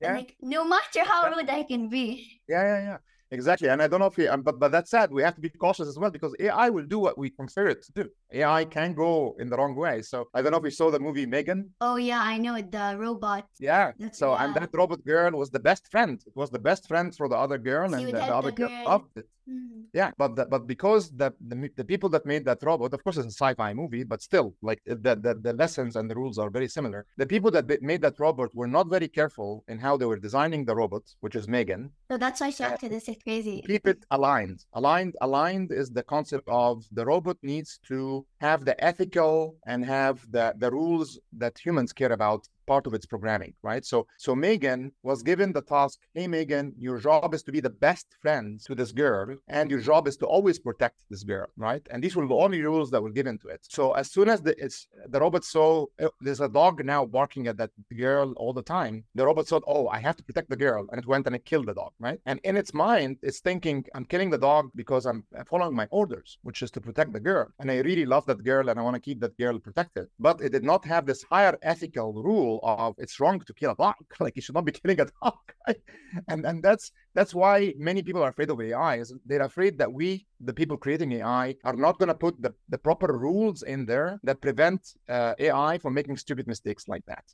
[0.00, 0.14] Yeah.
[0.14, 2.40] Like, no matter how rude I can be.
[2.48, 2.96] Yeah, yeah, yeah.
[3.32, 3.70] Exactly.
[3.70, 5.48] And I don't know if we, um, but, but that said, we have to be
[5.48, 8.08] cautious as well because AI will do what we consider it to do.
[8.30, 10.02] AI can go in the wrong way.
[10.02, 11.70] So I don't know if you saw the movie Megan.
[11.80, 12.70] Oh, yeah, I know it.
[12.70, 13.46] The robot.
[13.58, 13.92] Yeah.
[13.98, 14.44] That's, so, yeah.
[14.44, 16.22] and that robot girl was the best friend.
[16.26, 18.70] It was the best friend for the other girl, she and the, the other girl
[18.84, 19.26] loved it.
[19.48, 19.82] Mm-hmm.
[19.92, 23.16] Yeah, but the, but because the, the the people that made that robot, of course,
[23.16, 26.50] it's a sci-fi movie, but still, like the, the the lessons and the rules are
[26.50, 27.06] very similar.
[27.16, 30.64] The people that made that robot were not very careful in how they were designing
[30.64, 31.90] the robot, which is Megan.
[32.10, 33.62] So that's why she acted this is crazy.
[33.66, 34.64] Keep it aligned.
[34.74, 35.14] Aligned.
[35.20, 40.54] Aligned is the concept of the robot needs to have the ethical and have the
[40.56, 43.84] the rules that humans care about part of its programming, right?
[43.84, 47.70] So, so Megan was given the task, hey Megan, your job is to be the
[47.70, 51.86] best friend to this girl, and your job is to always protect this girl, right?
[51.90, 53.60] And these were the only rules that were given to it.
[53.62, 57.46] So as soon as the it's the robot saw oh, there's a dog now barking
[57.46, 60.56] at that girl all the time, the robot thought, oh, I have to protect the
[60.56, 62.20] girl, and it went and it killed the dog, right?
[62.26, 66.38] And in its mind, it's thinking, I'm killing the dog because I'm following my orders,
[66.42, 68.94] which is to protect the girl, and I really love that girl, and I want
[68.94, 70.06] to keep that girl protected.
[70.18, 73.76] But it did not have this higher ethical rule of it's wrong to kill a
[73.76, 73.94] dog.
[74.20, 75.38] like you should not be killing a dog.
[76.28, 78.96] and and that's that's why many people are afraid of AI.
[78.96, 82.54] Is they're afraid that we, the people creating AI, are not going to put the,
[82.68, 87.24] the proper rules in there that prevent uh, AI from making stupid mistakes like that.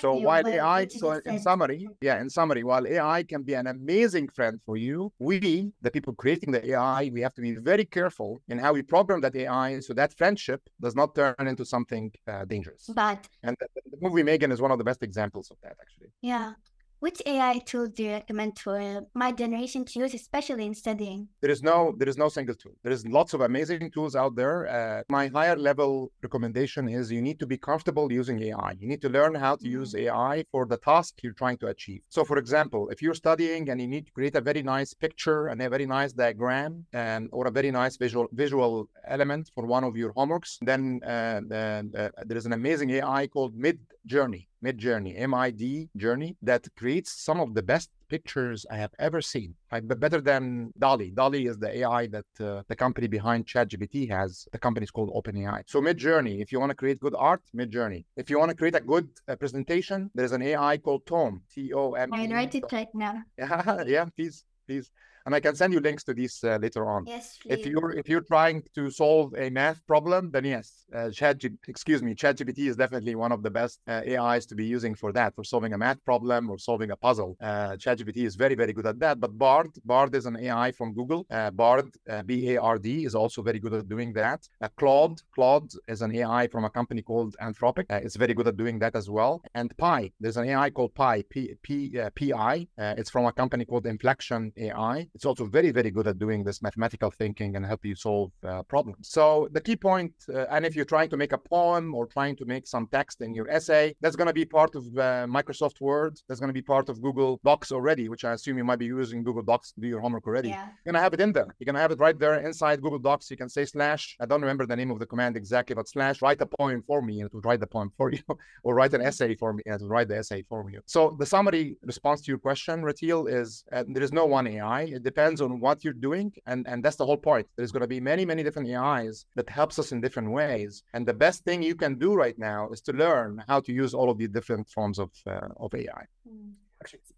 [0.00, 4.28] So while AI, so in summary, yeah, in summary, while AI can be an amazing
[4.28, 8.40] friend for you, we, the people creating the AI, we have to be very careful
[8.48, 12.44] in how we program that AI so that friendship does not turn into something uh,
[12.44, 12.90] dangerous.
[12.94, 16.08] But and the, the movie Megan is one of the best examples of that, actually.
[16.22, 16.54] Yeah.
[17.02, 18.78] Which AI tool do you recommend for
[19.12, 21.26] my generation to use, especially in studying?
[21.40, 22.76] There is no there is no single tool.
[22.84, 24.58] There is lots of amazing tools out there.
[24.78, 28.76] Uh, my higher level recommendation is you need to be comfortable using AI.
[28.78, 30.14] You need to learn how to use mm-hmm.
[30.14, 32.02] AI for the task you're trying to achieve.
[32.08, 35.48] So, for example, if you're studying and you need to create a very nice picture
[35.48, 39.82] and a very nice diagram and or a very nice visual visual element for one
[39.82, 44.78] of your homeworks, then uh, uh, there is an amazing AI called Mid Journey, Mid
[44.78, 49.54] Journey, M-I-D Journey, that creates some of the best pictures I have ever seen.
[49.70, 51.12] Like, better than DALL-E.
[51.14, 54.46] DALL-E is the AI that uh, the company behind ChatGPT has.
[54.52, 55.62] The company is called OpenAI.
[55.66, 58.04] So Midjourney, if you want to create good art, Midjourney.
[58.16, 62.12] If you want to create a good uh, presentation, there's an AI called T-O-M.
[62.12, 63.22] I write it right now.
[63.38, 64.90] Yeah, yeah, please, please
[65.26, 67.04] and I can send you links to these uh, later on.
[67.06, 67.52] Yes, please.
[67.54, 72.02] If you're if you're trying to solve a math problem, then yes, uh, Chat excuse
[72.02, 75.34] me, ChatGPT is definitely one of the best uh, AIs to be using for that,
[75.34, 77.36] for solving a math problem or solving a puzzle.
[77.40, 79.20] Uh, ChatGPT is very very good at that.
[79.20, 81.26] But Bard, Bard is an AI from Google.
[81.30, 84.48] Uh, Bard, uh, B-A-R-D, is also very good at doing that.
[84.60, 87.86] Uh, Claude, Claude is an AI from a company called Anthropic.
[87.90, 89.42] it's very good at doing that as well.
[89.54, 92.66] And Pi, there's an AI called Pi, P P P I.
[92.78, 96.62] it's from a company called Inflection AI it's also very, very good at doing this
[96.62, 99.08] mathematical thinking and help you solve uh, problems.
[99.10, 102.36] So the key point, uh, and if you're trying to make a poem or trying
[102.36, 105.80] to make some text in your essay, that's going to be part of uh, Microsoft
[105.80, 106.18] Word.
[106.28, 108.86] That's going to be part of Google Docs already, which I assume you might be
[108.86, 110.50] using Google Docs to do your homework already.
[110.50, 110.66] Yeah.
[110.84, 111.54] You're going to have it in there.
[111.58, 113.30] You're going to have it right there inside Google Docs.
[113.30, 116.22] You can say slash, I don't remember the name of the command exactly, but slash,
[116.22, 118.22] write a poem for me and it will write the poem for you,
[118.62, 120.80] or write an essay for me and it will write the essay for you.
[120.86, 124.82] So the summary response to your question, Rateel, is uh, there is no one AI.
[124.82, 126.32] It depends on what you're doing.
[126.46, 127.46] And, and that's the whole point.
[127.56, 130.82] There's going to be many, many different AIs that helps us in different ways.
[130.94, 133.94] And the best thing you can do right now is to learn how to use
[133.94, 136.04] all of the different forms of, uh, of AI.
[136.28, 136.52] Mm.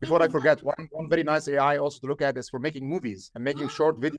[0.00, 2.88] Before I forget, one, one very nice AI also to look at is for making
[2.88, 4.18] movies and making short videos.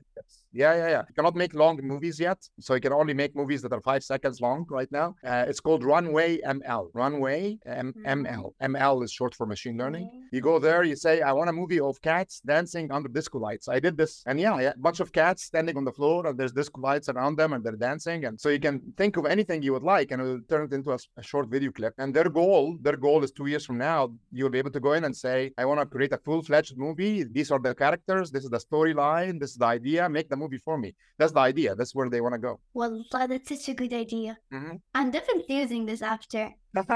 [0.52, 1.02] Yeah, yeah, yeah.
[1.08, 2.38] You cannot make long movies yet.
[2.60, 5.14] So you can only make movies that are five seconds long right now.
[5.24, 6.88] Uh, it's called Runway ML.
[6.94, 8.52] Runway M- ML.
[8.62, 10.10] ML is short for machine learning.
[10.32, 13.68] You go there, you say, I want a movie of cats dancing under disco lights.
[13.68, 14.22] I did this.
[14.26, 17.36] And yeah, a bunch of cats standing on the floor and there's disco lights around
[17.36, 18.24] them and they're dancing.
[18.24, 20.72] And so you can think of anything you would like and it will turn it
[20.72, 21.94] into a, a short video clip.
[21.98, 24.00] And their goal, their goal is two years from now,
[24.32, 27.24] you'll be able to go in and say, I want to create a full-fledged movie.
[27.24, 28.30] These are the characters.
[28.30, 29.34] This is the storyline.
[29.40, 30.08] This is the idea.
[30.08, 30.94] Make the movie for me.
[31.18, 31.74] That's the idea.
[31.74, 32.60] That's where they want to go.
[32.74, 34.38] Well, that's such a good idea.
[34.52, 34.76] Mm-hmm.
[34.94, 36.50] I'm definitely using this after.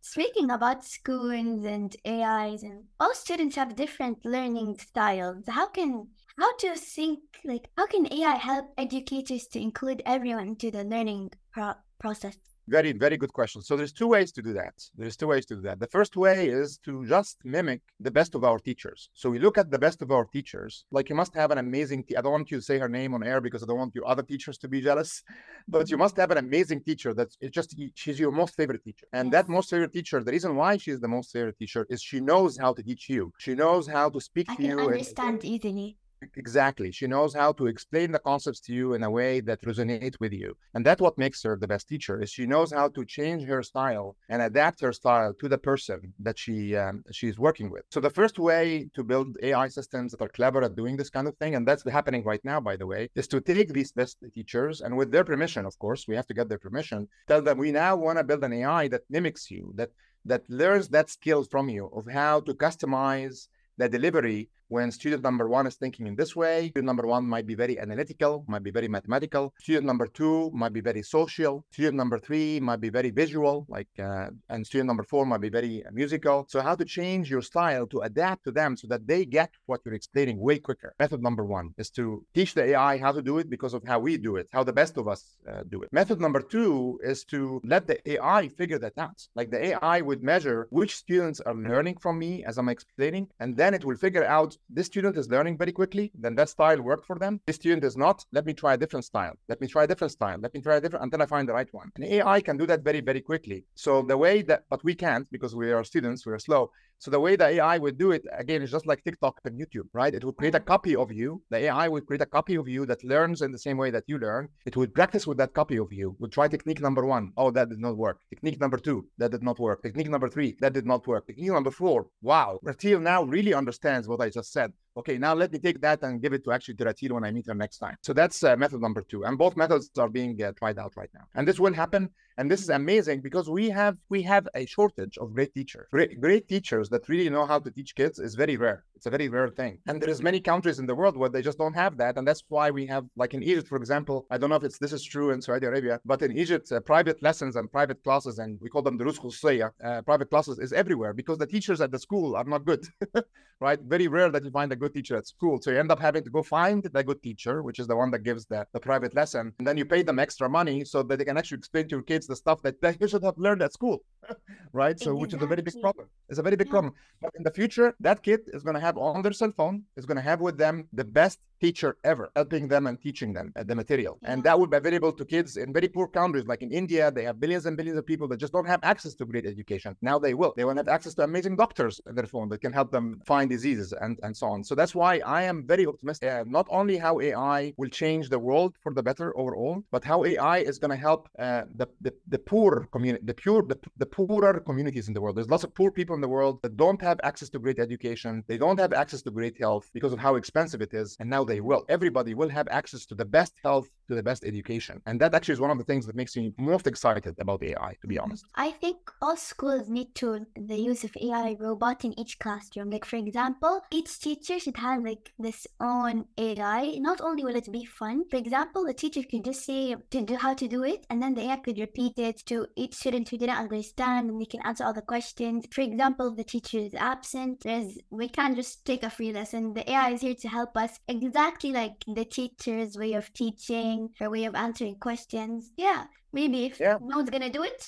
[0.00, 5.44] Speaking about schools and AIs, and all students have different learning styles.
[5.48, 6.08] How can
[6.38, 10.84] how do you think like how can AI help educators to include everyone to the
[10.84, 12.36] learning pro- process?
[12.68, 13.62] Very, very good question.
[13.62, 14.74] So there's two ways to do that.
[14.96, 15.78] There's two ways to do that.
[15.78, 19.08] The first way is to just mimic the best of our teachers.
[19.14, 20.84] So we look at the best of our teachers.
[20.90, 22.04] Like you must have an amazing.
[22.04, 23.94] Te- I don't want you to say her name on air because I don't want
[23.94, 25.22] your other teachers to be jealous.
[25.68, 27.12] But you must have an amazing teacher.
[27.12, 29.06] That's it's just she's your most favorite teacher.
[29.12, 32.20] And that most favorite teacher, the reason why she's the most favorite teacher is she
[32.20, 33.32] knows how to teach you.
[33.38, 34.78] She knows how to speak I to you.
[34.78, 35.96] I understand and, easily.
[36.36, 36.90] Exactly.
[36.92, 40.32] She knows how to explain the concepts to you in a way that resonate with
[40.32, 40.56] you.
[40.74, 43.62] And that's what makes her the best teacher is she knows how to change her
[43.62, 47.84] style and adapt her style to the person that she um, she's working with.
[47.90, 51.28] So the first way to build AI systems that are clever at doing this kind
[51.28, 54.16] of thing, and that's happening right now, by the way, is to take these best
[54.34, 57.58] teachers and with their permission, of course, we have to get their permission, tell them
[57.58, 59.90] we now want to build an AI that mimics you, that
[60.24, 63.48] that learns that skill from you of how to customize
[63.78, 67.46] the delivery when student number one is thinking in this way, student number one might
[67.46, 69.54] be very analytical, might be very mathematical.
[69.60, 71.64] Student number two might be very social.
[71.70, 75.48] Student number three might be very visual, like, uh, and student number four might be
[75.48, 76.46] very musical.
[76.48, 79.80] So how to change your style to adapt to them so that they get what
[79.84, 80.94] you're explaining way quicker.
[80.98, 83.98] Method number one is to teach the AI how to do it because of how
[83.98, 85.92] we do it, how the best of us uh, do it.
[85.92, 89.18] Method number two is to let the AI figure that out.
[89.34, 93.56] Like the AI would measure which students are learning from me as I'm explaining, and
[93.56, 97.06] then it will figure out this student is learning very quickly, then that style worked
[97.06, 97.40] for them.
[97.46, 99.34] This student is not, let me try a different style.
[99.48, 100.38] Let me try a different style.
[100.40, 101.90] Let me try a different until I find the right one.
[101.96, 103.64] And AI can do that very, very quickly.
[103.74, 106.70] So the way that, but we can't because we are students, we are slow.
[106.98, 109.88] So the way the AI would do it, again, is just like TikTok and YouTube,
[109.92, 110.14] right?
[110.14, 110.66] It would create a mm-hmm.
[110.66, 111.42] copy of you.
[111.50, 114.04] The AI would create a copy of you that learns in the same way that
[114.06, 114.48] you learn.
[114.64, 117.32] It would practice with that copy of you, would try technique number one.
[117.36, 118.20] Oh, that did not work.
[118.30, 119.82] Technique number two, that did not work.
[119.82, 121.26] Technique number three, that did not work.
[121.26, 122.58] Technique number four, wow.
[122.64, 124.72] Rateel now really understands what I just said.
[124.96, 127.46] Okay, now let me take that and give it to actually to when I meet
[127.46, 127.96] her next time.
[128.02, 129.24] So that's uh, method number two.
[129.24, 131.24] And both methods are being uh, tried out right now.
[131.34, 135.16] And this will happen and this is amazing because we have we have a shortage
[135.18, 138.56] of great teachers great, great teachers that really know how to teach kids is very
[138.56, 141.42] rare it's a very rare thing and there's many countries in the world where they
[141.42, 144.36] just don't have that and that's why we have like in egypt for example i
[144.38, 147.22] don't know if it's this is true in saudi arabia but in egypt uh, private
[147.22, 151.38] lessons and private classes and we call them durus uh, private classes is everywhere because
[151.38, 152.86] the teachers at the school are not good
[153.60, 156.00] right very rare that you find a good teacher at school so you end up
[156.00, 158.80] having to go find the good teacher which is the one that gives the, the
[158.80, 161.84] private lesson and then you pay them extra money so that they can actually explain
[161.88, 164.02] to your kids the stuff that, you should have learned at school.
[164.72, 164.98] right?
[164.98, 165.20] So, exactly.
[165.20, 166.06] which is a very big problem.
[166.28, 166.72] It's a very big yeah.
[166.72, 166.94] problem.
[167.20, 170.06] But in the future, that kid is going to have on their cell phone, is
[170.06, 173.62] going to have with them the best teacher ever, helping them and teaching them uh,
[173.62, 174.18] the material.
[174.22, 174.32] Yeah.
[174.32, 177.10] And that would be available to kids in very poor countries, like in India.
[177.10, 179.96] They have billions and billions of people that just don't have access to great education.
[180.02, 180.52] Now they will.
[180.56, 183.48] They will have access to amazing doctors in their phone that can help them find
[183.48, 184.64] diseases and, and so on.
[184.64, 186.30] So that's why I am very optimistic.
[186.30, 190.24] Uh, not only how AI will change the world for the better overall, but how
[190.24, 194.06] AI is going to help uh, the, the, the poor community, the pure, the, the
[194.06, 195.36] poorer communities in the world.
[195.36, 198.44] There's lots of poor people in the world that don't have access to great education.
[198.46, 201.16] They don't have access to great health because of how expensive it is.
[201.20, 201.84] And now they will.
[201.88, 205.00] Everybody will have access to the best health, to the best education.
[205.06, 207.96] And that actually is one of the things that makes me most excited about AI,
[208.00, 208.24] to be mm-hmm.
[208.24, 208.44] honest.
[208.54, 212.90] I think all schools need to the use of AI robot in each classroom.
[212.90, 216.96] Like for example, each teacher should have like this own AI.
[216.98, 220.36] Not only will it be fun, for example, the teacher can just say to do
[220.36, 223.38] how to do it, and then the AI could repeat it to each student who
[223.38, 225.66] didn't understand, and they can answer all the questions.
[225.72, 229.74] For example, the teacher is absent, there's we can't just take a free lesson.
[229.74, 234.30] The AI is here to help us exactly like the teacher's way of teaching, her
[234.30, 235.70] way of answering questions.
[235.76, 236.04] Yeah,
[236.40, 236.98] maybe if yeah.
[237.10, 237.80] no one's gonna do it,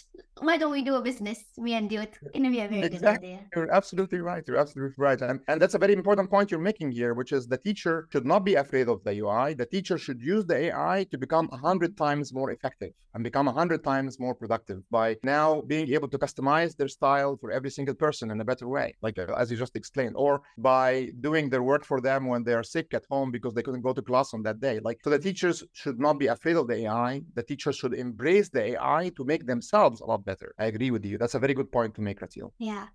[0.47, 1.39] why don't we do a business?
[1.67, 2.13] Me and do it.
[2.35, 3.29] It'll be a very exactly.
[3.29, 3.47] good idea.
[3.55, 4.43] You're absolutely right.
[4.47, 5.21] You're absolutely right.
[5.21, 8.27] And, and that's a very important point you're making here, which is the teacher should
[8.33, 9.47] not be afraid of the UI.
[9.63, 13.49] The teacher should use the AI to become a hundred times more effective and become
[13.49, 17.71] a hundred times more productive by now being able to customize their style for every
[17.77, 20.89] single person in a better way, like uh, as you just explained, or by
[21.21, 23.93] doing their work for them when they are sick at home because they couldn't go
[23.93, 24.79] to class on that day.
[24.89, 27.23] Like so the teachers should not be afraid of the AI.
[27.35, 30.55] The teachers should embrace the AI to make themselves a lot better.
[30.59, 31.19] I agree with you.
[31.19, 32.53] That's a very good point to make, Rateel.
[32.59, 32.89] Yeah.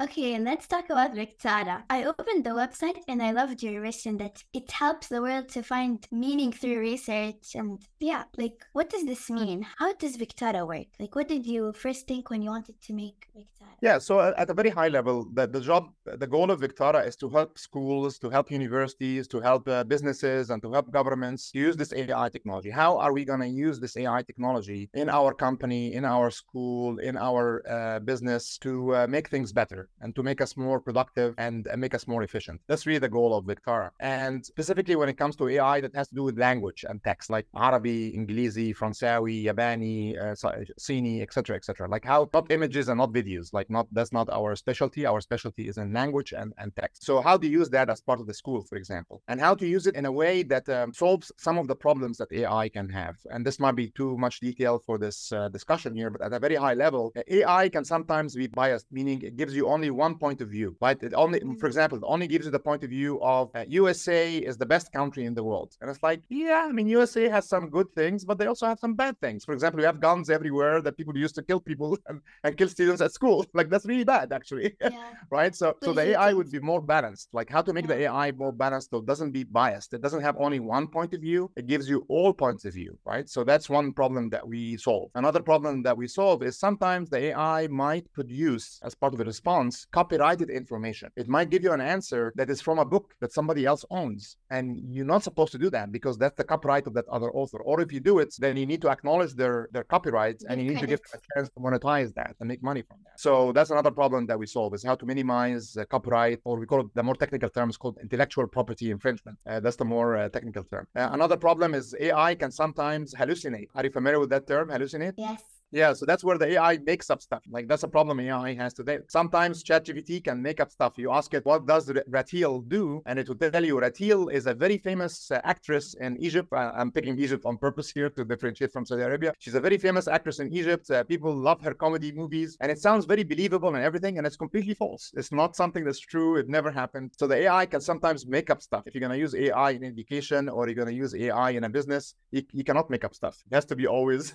[0.00, 1.82] Okay, and let's talk about Vectara.
[1.90, 5.62] I opened the website and I loved your vision that it helps the world to
[5.62, 7.54] find meaning through research.
[7.54, 9.66] And yeah, like, what does this mean?
[9.76, 10.86] How does Vectara work?
[10.98, 13.68] Like, what did you first think when you wanted to make Vectara?
[13.82, 17.16] Yeah, so at a very high level, the, the job, the goal of Vectara is
[17.16, 21.76] to help schools, to help universities, to help uh, businesses, and to help governments use
[21.76, 22.70] this AI technology.
[22.70, 26.98] How are we going to use this AI technology in our company, in our school,
[26.98, 29.81] in our uh, business to uh, make things better?
[30.00, 32.60] And to make us more productive and, make us more efficient.
[32.68, 33.90] That's really the goal of Vectara.
[34.00, 37.30] And specifically when it comes to AI that has to do with language and text,
[37.30, 40.34] like Arabi, Ingilizi, Fransawi, Yabani, uh,
[40.78, 41.88] Sini, etc., etc.
[41.88, 43.52] Like how not images and not videos.
[43.52, 45.06] Like not that's not our specialty.
[45.06, 47.04] Our specialty is in language and, and text.
[47.04, 49.66] So how to use that as part of the school, for example, and how to
[49.66, 52.88] use it in a way that um, solves some of the problems that AI can
[52.88, 53.16] have.
[53.30, 56.38] And this might be too much detail for this uh, discussion here, but at a
[56.38, 60.40] very high level, AI can sometimes be biased, meaning it gives you only one point
[60.40, 61.00] of view, right?
[61.02, 61.66] It only, for mm-hmm.
[61.66, 64.92] example, it only gives you the point of view of uh, USA is the best
[64.92, 65.70] country in the world.
[65.80, 68.78] And it's like, yeah, I mean, USA has some good things, but they also have
[68.78, 69.44] some bad things.
[69.44, 72.68] For example, we have guns everywhere that people use to kill people and, and kill
[72.68, 73.44] students at school.
[73.54, 74.68] Like that's really bad, actually.
[74.82, 75.12] Yeah.
[75.30, 75.54] right?
[75.54, 77.28] So, so the AI would be more balanced.
[77.32, 77.94] Like how to make yeah.
[77.94, 79.94] the AI more balanced so it doesn't be biased.
[79.94, 81.50] It doesn't have only one point of view.
[81.56, 83.28] It gives you all points of view, right?
[83.28, 85.10] So that's one problem that we solve.
[85.14, 89.24] Another problem that we solve is sometimes the AI might produce as part of the
[89.24, 89.61] response
[89.92, 91.10] copyrighted information.
[91.16, 94.36] It might give you an answer that is from a book that somebody else owns.
[94.50, 97.58] And you're not supposed to do that because that's the copyright of that other author.
[97.58, 100.68] Or if you do it, then you need to acknowledge their, their copyrights and you
[100.70, 103.18] need to give them a chance to monetize that and make money from that.
[103.20, 106.66] So that's another problem that we solve is how to minimize uh, copyright, or we
[106.66, 109.38] call it the more technical term is called intellectual property infringement.
[109.46, 110.86] Uh, that's the more uh, technical term.
[110.96, 113.68] Uh, another problem is AI can sometimes hallucinate.
[113.74, 115.14] Are you familiar with that term, hallucinate?
[115.16, 115.42] Yes.
[115.72, 117.42] Yeah, so that's where the AI makes up stuff.
[117.50, 118.98] Like that's a problem AI has today.
[119.08, 120.92] Sometimes ChatGPT can make up stuff.
[120.98, 123.02] You ask it, what does Rateel do?
[123.06, 126.48] And it will tell you Rateel is a very famous uh, actress in Egypt.
[126.52, 129.32] I'm picking Egypt on purpose here to differentiate from Saudi Arabia.
[129.38, 130.90] She's a very famous actress in Egypt.
[130.90, 134.18] Uh, people love her comedy movies and it sounds very believable and everything.
[134.18, 135.10] And it's completely false.
[135.16, 136.36] It's not something that's true.
[136.36, 137.12] It never happened.
[137.18, 138.82] So the AI can sometimes make up stuff.
[138.84, 141.64] If you're going to use AI in education or you're going to use AI in
[141.64, 143.38] a business, you, you cannot make up stuff.
[143.50, 144.34] It has to be always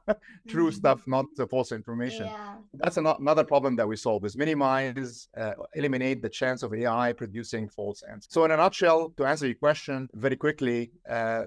[0.48, 2.26] true stuff, not the false information.
[2.26, 2.54] Yeah.
[2.82, 7.08] That's an- another problem that we solve is minimize, uh, eliminate the chance of AI
[7.22, 8.32] producing false answers.
[8.36, 10.78] So in a nutshell, to answer your question very quickly,
[11.18, 11.42] uh,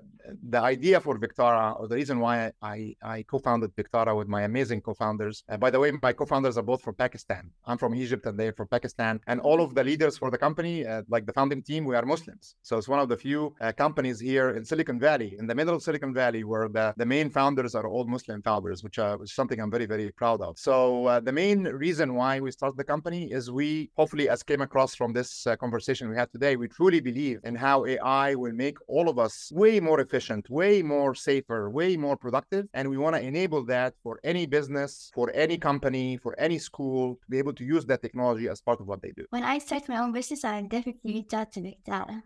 [0.55, 2.35] the idea for Vectara, or the reason why
[2.73, 2.77] I,
[3.15, 5.35] I co-founded Vectara with my amazing co-founders.
[5.49, 7.43] Uh, by the way, my co-founders are both from Pakistan.
[7.69, 9.13] I'm from Egypt and they're from Pakistan.
[9.27, 12.05] And all of the leaders for the company, uh, like the founding team, we are
[12.15, 12.45] Muslims.
[12.67, 15.75] So it's one of the few uh, companies here in Silicon Valley, in the middle
[15.75, 19.29] of Silicon Valley, where the, the main founders are all Muslim founders, which uh, which
[19.29, 20.57] is something I'm very, very proud of.
[20.57, 24.61] So uh, the main reason why we started the company is we hopefully, as came
[24.61, 28.53] across from this uh, conversation we had today, we truly believe in how AI will
[28.53, 32.65] make all of us way more efficient, way more safer, way more productive.
[32.73, 37.15] And we want to enable that for any business, for any company, for any school
[37.21, 39.25] to be able to use that technology as part of what they do.
[39.29, 42.23] When I start my own business, I'll definitely reach out to Data.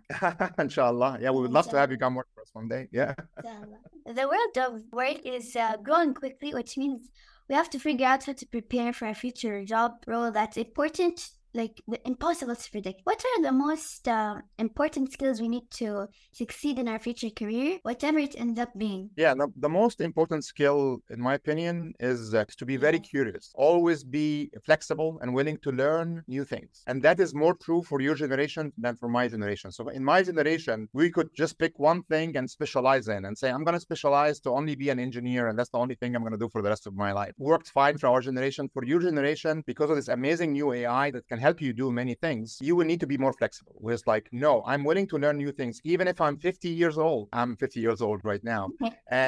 [0.59, 1.19] Inshallah.
[1.21, 2.87] Yeah, we would love to have you come work for us one day.
[2.93, 3.15] Yeah.
[4.05, 6.84] The world of work is uh, growing quickly, which means
[7.47, 11.29] we have to figure out how to prepare for a future job role that's important
[11.55, 13.01] like impossible to predict.
[13.05, 17.79] What are the most uh, important skills we need to succeed in our future career,
[17.83, 19.09] whatever it ends up being?
[19.15, 23.51] Yeah, the, the most important skill, in my opinion, is uh, to be very curious.
[23.55, 26.83] Always be flexible and willing to learn new things.
[26.87, 29.71] And that is more true for your generation than for my generation.
[29.71, 33.49] So in my generation, we could just pick one thing and specialize in and say,
[33.49, 36.21] I'm going to specialize to only be an engineer, and that's the only thing I'm
[36.21, 37.33] going to do for the rest of my life.
[37.37, 38.69] Worked fine for our generation.
[38.73, 42.15] For your generation, because of this amazing new AI that can help you do many
[42.25, 43.75] things, you will need to be more flexible.
[43.83, 46.97] Where it's like, no, I'm willing to learn new things, even if I'm 50 years
[47.07, 47.25] old.
[47.39, 48.63] I'm 50 years old right now,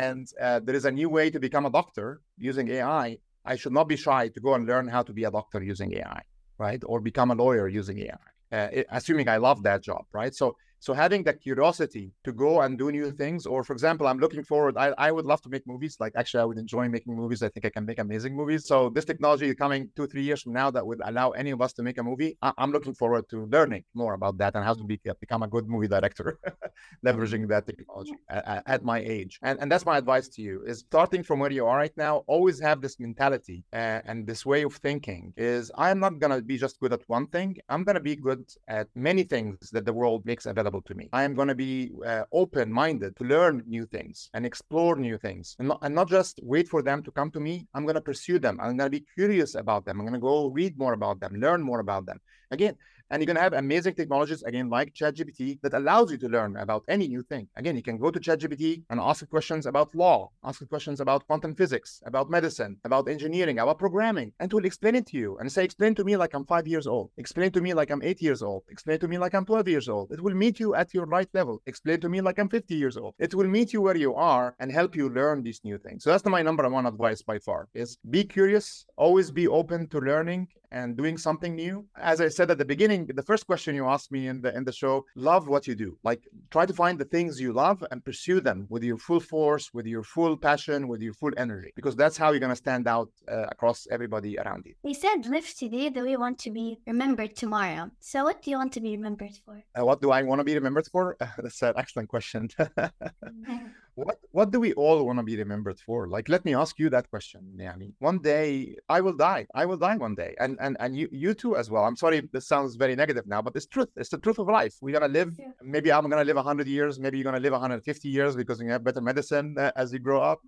[0.01, 2.07] and uh, there is a new way to become a doctor
[2.49, 3.05] using AI.
[3.51, 5.89] I should not be shy to go and learn how to be a doctor using
[5.99, 6.21] AI,
[6.65, 6.81] right?
[6.91, 8.27] Or become a lawyer using AI.
[8.57, 10.33] Uh, assuming I love that job, right?
[10.41, 10.45] So
[10.79, 14.43] so having that curiosity to go and do new things, or for example, I'm looking
[14.43, 14.77] forward.
[14.77, 15.97] I, I would love to make movies.
[15.99, 17.41] Like actually, I would enjoy making movies.
[17.41, 18.67] I think I can make amazing movies.
[18.67, 21.73] So this technology coming two three years from now that would allow any of us
[21.73, 22.37] to make a movie.
[22.41, 25.47] I, am looking forward to learning more about that and how to be, become a
[25.47, 26.39] good movie director,
[27.05, 29.39] leveraging that technology at, at, my age.
[29.41, 32.23] And and that's my advice to you: is starting from where you are right now.
[32.27, 35.33] Always have this mentality uh, and this way of thinking.
[35.37, 37.57] Is I am not gonna be just good at one thing.
[37.69, 41.09] I'm gonna be good at many things that the world makes available to me.
[41.13, 45.17] I am going to be uh, open minded to learn new things and explore new
[45.17, 47.67] things and not, and not just wait for them to come to me.
[47.73, 48.59] I'm going to pursue them.
[48.61, 49.99] I'm going to be curious about them.
[49.99, 52.19] I'm going to go read more about them, learn more about them.
[52.51, 52.75] Again,
[53.09, 56.57] and you're going to have amazing technologies, again, like ChatGPT, that allows you to learn
[56.57, 57.47] about any new thing.
[57.55, 61.55] Again, you can go to ChatGPT and ask questions about law, ask questions about quantum
[61.55, 65.51] physics, about medicine, about engineering, about programming, and it will explain it to you and
[65.51, 67.11] say, explain to me like I'm five years old.
[67.17, 68.63] Explain to me like I'm eight years old.
[68.69, 70.11] Explain to me like I'm 12 years old.
[70.11, 71.61] It will meet you at your right level.
[71.65, 73.15] Explain to me like I'm 50 years old.
[73.19, 76.03] It will meet you where you are and help you learn these new things.
[76.03, 79.99] So that's my number one advice by far is be curious, always be open to
[79.99, 81.85] learning and doing something new.
[81.95, 84.63] As I said at the beginning, the first question you asked me in the in
[84.63, 85.97] the show, love what you do.
[86.03, 89.73] Like try to find the things you love and pursue them with your full force,
[89.73, 93.09] with your full passion, with your full energy, because that's how you're to stand out
[93.31, 94.73] uh, across everybody around you.
[94.83, 97.91] We said live today that we want to be remembered tomorrow.
[97.99, 99.63] So what do you want to be remembered for?
[99.77, 101.17] Uh, what do I want to be remembered for?
[101.37, 102.49] that's an excellent question.
[103.97, 106.07] What what do we all want to be remembered for?
[106.07, 107.93] Like, let me ask you that question, Yani.
[107.97, 109.47] One day I will die.
[109.55, 111.83] I will die one day, and and and you you too as well.
[111.83, 113.89] I'm sorry, this sounds very negative now, but it's truth.
[113.95, 114.75] It's the truth of life.
[114.81, 115.31] We're gonna live.
[115.39, 115.47] Yeah.
[115.63, 116.99] Maybe I'm gonna live 100 years.
[116.99, 120.21] Maybe you're gonna live 150 years because you have better medicine uh, as you grow
[120.21, 120.41] up.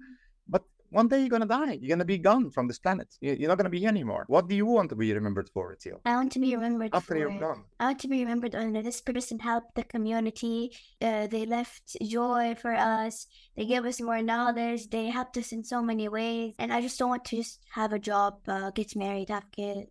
[0.47, 1.74] But one day you're gonna die.
[1.82, 3.08] You're gonna be gone from this planet.
[3.22, 4.26] You're not gonna be here anymore.
[4.28, 6.00] What do you want to be remembered for, Atil?
[6.06, 7.64] I want to be remembered after for, you're gone.
[7.80, 10.72] I want to be remembered on this person helped the community.
[11.02, 13.28] Uh, they left joy for us.
[13.56, 14.90] They gave us more knowledge.
[14.90, 16.54] They helped us in so many ways.
[16.60, 19.90] And I just don't want to just have a job, uh, get married, have kids.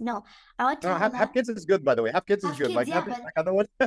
[0.00, 0.24] No,
[0.58, 2.10] I want to no, have, have, kids is good, by the way.
[2.12, 2.68] Have kids have is good.
[2.68, 3.22] Kids, like, yeah, have, but...
[3.22, 3.68] like, I don't want,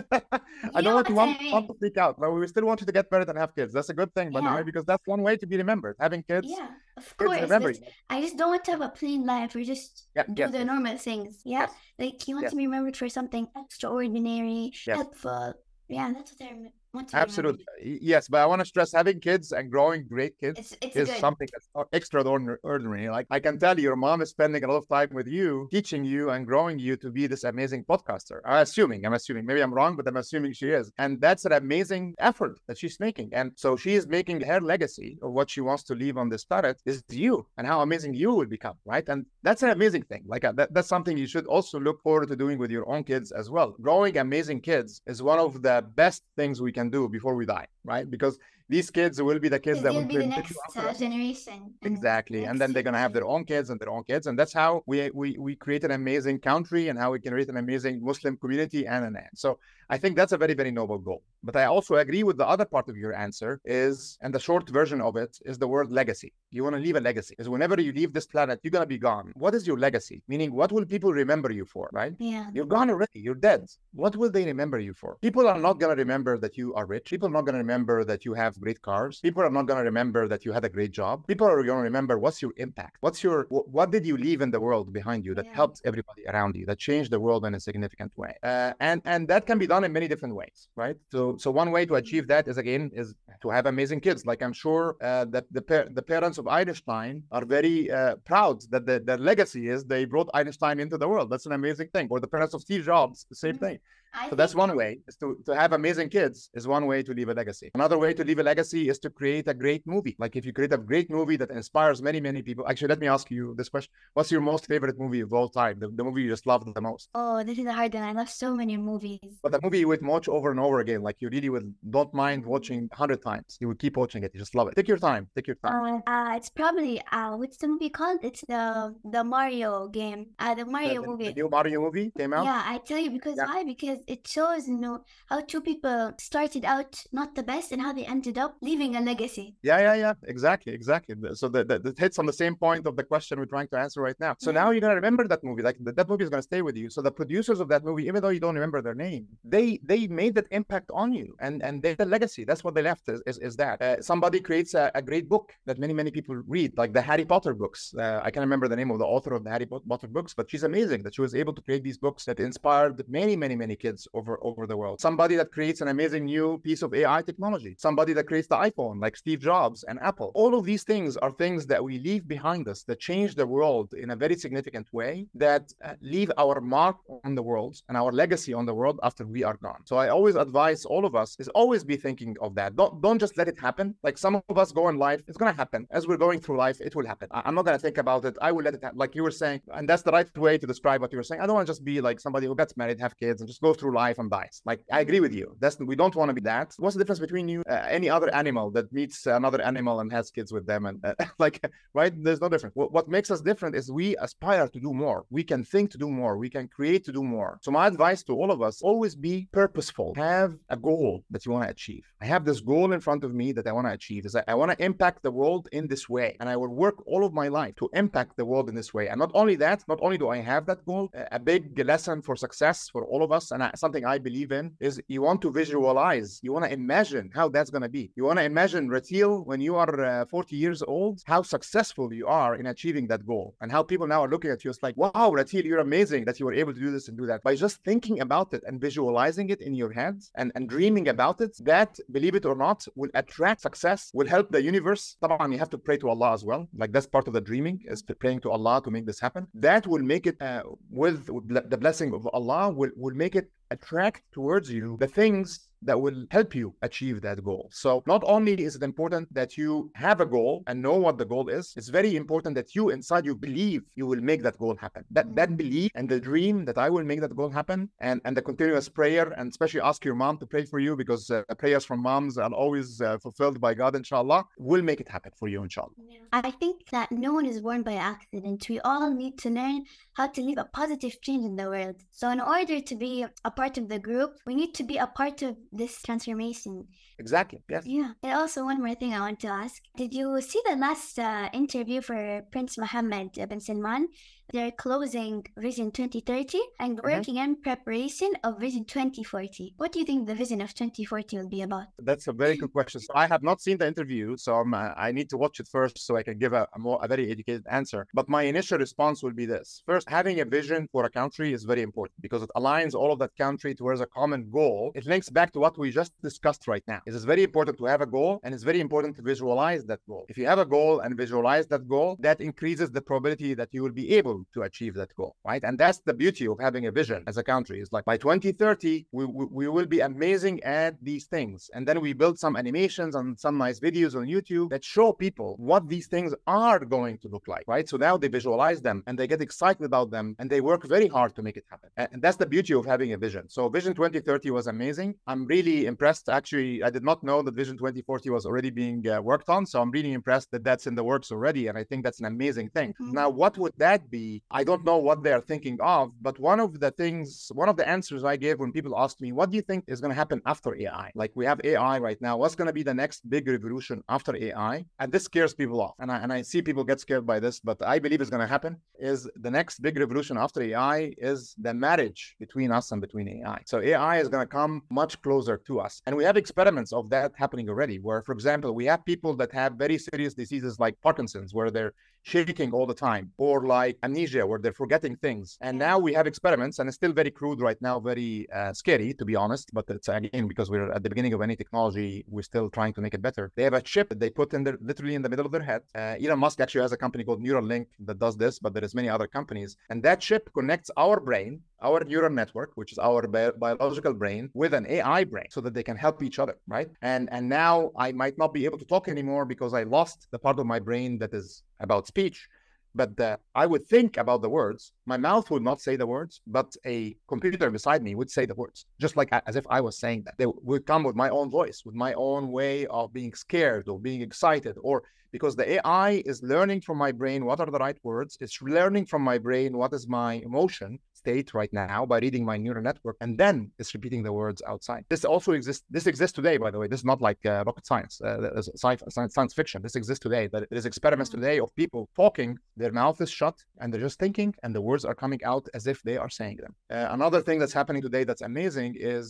[0.76, 2.92] I don't want to want, want to freak out, but we still want you to
[2.92, 3.74] get married and have kids.
[3.74, 4.50] That's a good thing, but yeah.
[4.50, 5.96] the way, because that's one way to be remembered.
[6.00, 7.80] Having kids yeah, of course.
[8.10, 10.58] I just don't want to have a plain life or just yeah, do yes, the
[10.60, 10.68] yes.
[10.68, 11.42] normal things.
[11.46, 11.62] Yeah.
[11.62, 11.72] Yes.
[12.00, 15.54] Like you want to be remembered for something extraordinary, helpful.
[15.88, 16.79] Yeah, that's what I remember.
[17.14, 17.66] Absolutely.
[17.84, 21.10] Yes, but I want to stress having kids and growing great kids it's, it's is
[21.10, 21.20] good.
[21.20, 23.10] something that's extraordinary.
[23.10, 25.68] Like I can tell you, your mom is spending a lot of time with you,
[25.72, 28.40] teaching you and growing you to be this amazing podcaster.
[28.46, 30.92] I'm assuming, I'm assuming, maybe I'm wrong, but I'm assuming she is.
[30.98, 33.30] And that's an amazing effort that she's making.
[33.34, 36.44] And so she is making her legacy of what she wants to leave on this
[36.44, 39.08] planet is you and how amazing you will become, right?
[39.08, 40.24] And that's an amazing thing.
[40.26, 43.04] Like uh, that, that's something you should also look forward to doing with your own
[43.04, 43.76] kids as well.
[43.82, 47.46] Growing amazing kids is one of the best things we can can do before we
[47.46, 48.10] die, right?
[48.16, 48.40] Because
[48.70, 51.74] these kids will be the kids that will be the next uh, generation.
[51.82, 54.54] Exactly, and then they're gonna have their own kids and their own kids, and that's
[54.54, 58.04] how we we we create an amazing country and how we can create an amazing
[58.04, 59.34] Muslim community and an end.
[59.36, 59.60] So
[59.92, 61.24] I think that's a very, very noble goal.
[61.42, 64.70] But I also agree with the other part of your answer is, and the short
[64.70, 66.32] version of it is the word legacy.
[66.52, 67.34] You want to leave a legacy.
[67.40, 69.32] Is whenever you leave this planet, you're going to be gone.
[69.36, 70.22] What is your legacy?
[70.28, 72.14] Meaning, what will people remember you for, right?
[72.20, 72.52] Yeah.
[72.54, 73.20] You're gone already.
[73.20, 73.66] You're dead.
[73.94, 75.18] What will they remember you for?
[75.22, 77.10] People are not going to remember that you are rich.
[77.10, 79.20] People are not going to remember that you have great cars.
[79.20, 81.26] People are not going to remember that you had a great job.
[81.28, 82.98] People are going to remember what's your impact.
[83.02, 85.60] What's your what did you leave in the world behind you that yeah.
[85.62, 88.34] helped everybody around you, that changed the world in a significant way.
[88.44, 90.98] Uh, and and that can be done in many different ways, right?
[91.12, 94.26] So so one way to achieve that is again is to have amazing kids.
[94.26, 98.62] Like I'm sure uh, that the par- the parents of Einstein are very uh, proud
[98.72, 101.30] that the, their legacy is they brought Einstein into the world.
[101.30, 102.08] That's an amazing thing.
[102.10, 103.66] Or the parents of Steve Jobs, same mm-hmm.
[103.66, 103.80] thing.
[104.14, 107.14] I so that's one way is to, to have amazing kids is one way to
[107.14, 107.70] leave a legacy.
[107.76, 110.16] Another way to leave a legacy is to create a great movie.
[110.20, 112.68] Like if you create a great movie that inspires many, many people.
[112.68, 113.92] Actually, let me ask you this question.
[114.14, 115.80] What's your most favorite movie of all time?
[115.80, 117.10] The, the movie you just loved the most?
[117.14, 118.04] Oh, this is a hard one.
[118.04, 119.20] I love so many movies.
[119.44, 121.02] But the movie you would watch over and over again.
[121.02, 123.58] Like you really would don't mind watching hundred times.
[123.60, 124.32] You would keep watching it.
[124.34, 124.76] You just love it.
[124.76, 125.30] Take your time.
[125.36, 126.02] Take your time.
[126.08, 128.20] Uh, uh it's probably uh what's the movie called?
[128.24, 130.28] It's the the Mario game.
[130.40, 131.26] Uh the Mario the, movie.
[131.26, 132.46] The new Mario movie came out?
[132.46, 133.46] Yeah, I tell you because yeah.
[133.46, 133.64] why?
[133.64, 137.94] Because it shows you know how two people started out not the best and how
[137.94, 139.56] they ended up leaving a legacy.
[139.62, 140.14] Yeah, yeah, yeah.
[140.24, 141.16] Exactly, exactly.
[141.34, 144.02] So that, that, hits on the same point of the question we're trying to answer
[144.02, 144.36] right now.
[144.40, 145.64] So now you're gonna remember that movie.
[145.64, 146.90] Like that movie is gonna stay with you.
[146.90, 150.08] So the producers of that movie, even though you don't remember their name, they they
[150.08, 152.44] made that impact on you, and and they the legacy.
[152.46, 155.46] That's what they left is is, is that uh, somebody creates a, a, great book
[155.66, 157.94] that many many people read, like the Harry Potter books.
[157.98, 160.50] Uh, I can't remember the name of the author of the Harry Potter books, but
[160.50, 163.76] she's amazing that she was able to create these books that inspired many many many
[163.76, 165.00] kids over over the world.
[165.02, 167.76] Somebody that creates an amazing new piece of AI technology.
[167.78, 170.32] Somebody that creates the iPhone, like Steve Jobs and Apple.
[170.36, 173.94] All of these things are things that we leave behind us that change the world
[173.94, 178.12] in a very significant way, that uh, leave our mark on the world and our
[178.12, 179.82] legacy on the world after we are gone.
[179.86, 182.76] So I always advise all of us is always be thinking of that.
[182.76, 183.96] Don't don't just let it happen.
[184.04, 185.88] Like some of us go in life, it's gonna happen.
[185.92, 187.28] As we're going through life, it will happen.
[187.32, 188.36] I'm not gonna think about it.
[188.42, 188.98] I will let it happen.
[188.98, 191.42] Like you were saying, and that's the right way to describe what you were saying.
[191.42, 193.62] I don't want to just be like somebody who gets married, have kids, and just
[193.62, 194.62] go through life and dies.
[194.66, 195.56] Like I agree with you.
[195.60, 196.76] That's we don't want to be that.
[196.78, 200.32] What's the difference between you, uh, any other animal that meets another animal and has
[200.32, 201.56] kids with them, and uh, like
[201.94, 202.14] right?
[202.24, 202.76] There's no difference.
[202.76, 205.26] What, what makes us different is we aspire to do more.
[205.30, 206.38] We can think to do more.
[206.38, 207.60] We can create to do more.
[207.62, 210.14] So my advice to all of us: always be purposeful.
[210.16, 212.04] Have a goal that you want to achieve.
[212.22, 214.26] I have this goal in front of me that I want to achieve.
[214.26, 216.98] Is that I want to impact the world in this way, and I will work
[217.08, 219.08] all of my life to impact the world in this way.
[219.08, 222.36] And not only that, not only do I have that goal, a big lesson for
[222.36, 226.40] success for all of us, and something I believe in is you want to visualize,
[226.44, 228.12] you want to imagine how that's going to be.
[228.16, 232.28] You want to imagine, Rateel, when you are uh, 40 years old, how successful you
[232.28, 234.70] are in achieving that goal and how people now are looking at you.
[234.70, 237.26] It's like, wow, Rateel, you're amazing that you were able to do this and do
[237.28, 237.44] that.
[237.44, 241.42] By just thinking about it and visualizing it in your head and, and dreaming about
[241.42, 245.18] it, that, believe it or not, will attract success, will help the universe.
[245.22, 246.68] Taban, you have to pray to Allah as well.
[246.76, 249.48] Like that's part of the dreaming is praying to Allah to make this happen.
[249.54, 254.24] That will make it, uh, with the blessing of Allah, will, will make it attract
[254.32, 257.70] towards you the things that will help you achieve that goal.
[257.72, 261.26] So not only is it important that you have a goal and know what the
[261.26, 264.76] goal is, it's very important that you inside you believe you will make that goal
[264.76, 265.06] happen.
[265.12, 268.36] That that belief and the dream that I will make that goal happen and and
[268.36, 271.86] the continuous prayer and especially ask your mom to pray for you because uh, prayers
[271.86, 275.64] from moms are always uh, fulfilled by God inshallah will make it happen for you
[275.64, 275.96] inshallah.
[276.32, 278.68] I think that no one is born by accident.
[278.70, 281.96] We all need to learn how to leave a positive change in the world.
[282.12, 285.08] So in order to be a part of the group, we need to be a
[285.08, 286.88] part of this transformation.
[287.18, 287.62] Exactly.
[287.70, 287.86] Yes.
[287.86, 288.14] Yeah.
[288.24, 291.50] And also, one more thing I want to ask: Did you see the last uh,
[291.54, 294.10] interview for Prince Mohammed bin Salman?
[294.52, 297.08] They're closing Vision 2030 and mm-hmm.
[297.08, 297.52] working mm-hmm.
[297.52, 299.76] in preparation of Vision 2040.
[299.78, 301.86] What do you think the vision of 2040 will be about?
[302.00, 303.00] That's a very good question.
[303.02, 306.00] So I have not seen the interview, so uh, I need to watch it first
[306.00, 308.08] so I can give a, a, more a very educated answer.
[308.16, 311.64] But my initial response will be this: first, having a vision for a country is
[311.64, 314.92] very important because it aligns all of that country towards a common goal.
[314.96, 317.02] It links back to what we just discussed right now.
[317.06, 320.00] It is very important to have a goal, and it's very important to visualize that
[320.08, 320.26] goal.
[320.28, 323.84] If you have a goal and visualize that goal, that increases the probability that you
[323.84, 325.64] will be able to achieve that goal, right?
[325.64, 327.80] And that's the beauty of having a vision as a country.
[327.80, 331.70] It's like by 2030, we, we, we will be amazing at these things.
[331.74, 335.56] And then we build some animations and some nice videos on YouTube that show people
[335.58, 337.88] what these things are going to look like, right?
[337.88, 341.08] So now they visualize them and they get excited about them and they work very
[341.08, 341.90] hard to make it happen.
[341.96, 343.50] And that's the beauty of having a vision.
[343.50, 345.16] So Vision 2030 was amazing.
[345.28, 346.30] I'm really impressed.
[346.30, 349.66] Actually, I did not know that Vision 2040 was already being uh, worked on.
[349.66, 351.68] So I'm really impressed that that's in the works already.
[351.68, 352.90] And I think that's an amazing thing.
[352.90, 353.12] Mm-hmm.
[353.14, 356.80] Now, what would that be I don't know what they're thinking of, but one of
[356.84, 359.66] the things, one of the answers I gave when people asked me, what do you
[359.70, 361.12] think is going to happen after AI?
[361.16, 362.38] Like we have AI right now.
[362.38, 364.86] What's going to be the next big revolution after AI?
[365.00, 365.96] And this scares people off.
[366.00, 368.48] And I, and I see people get scared by this, but I believe it's going
[368.48, 373.02] to happen is the next big revolution after AI is the marriage between us and
[373.02, 373.60] between AI.
[373.66, 376.02] So AI is going to come much closer closer to us.
[376.06, 379.52] And we have experiments of that happening already, where, for example, we have people that
[379.54, 384.44] have very serious diseases like Parkinson's, where they're shaking all the time, or like amnesia,
[384.50, 385.58] where they're forgetting things.
[385.62, 389.10] And now we have experiments, and it's still very crude right now, very uh, scary,
[389.20, 389.66] to be honest.
[389.78, 393.02] But it's again because we're at the beginning of any technology, we're still trying to
[393.06, 393.52] make it better.
[393.56, 395.66] They have a chip that they put in there, literally in the middle of their
[395.72, 395.82] head.
[395.96, 398.94] Uh, Elon Musk actually has a company called Neuralink that does this, but there is
[399.00, 403.28] many other companies, and that chip connects our brain our neural network, which is our
[403.28, 406.90] bi- biological brain, with an AI brain, so that they can help each other, right?
[407.02, 410.40] And and now I might not be able to talk anymore because I lost the
[410.40, 412.48] part of my brain that is about speech.
[412.96, 414.94] But I would think about the words.
[415.06, 418.56] My mouth would not say the words, but a computer beside me would say the
[418.56, 420.38] words, just like as if I was saying that.
[420.38, 424.00] They would come with my own voice, with my own way of being scared or
[424.00, 427.98] being excited, or because the AI is learning from my brain what are the right
[428.04, 428.38] words.
[428.42, 432.58] It's learning from my brain what is my emotion state right now by reading my
[432.64, 435.04] neural network, and then it's repeating the words outside.
[435.14, 435.86] This also exists.
[435.96, 436.88] This exists today, by the way.
[436.92, 439.04] This is not like uh, rocket science, uh, science,
[439.36, 439.80] science fiction.
[439.88, 440.44] This exists today.
[440.54, 441.46] That there's experiments mm-hmm.
[441.46, 442.50] today of people talking,
[442.82, 445.84] their mouth is shut, and they're just thinking, and the words are coming out as
[445.94, 446.74] if they are saying them.
[446.96, 449.24] Uh, another thing that's happening today that's amazing is,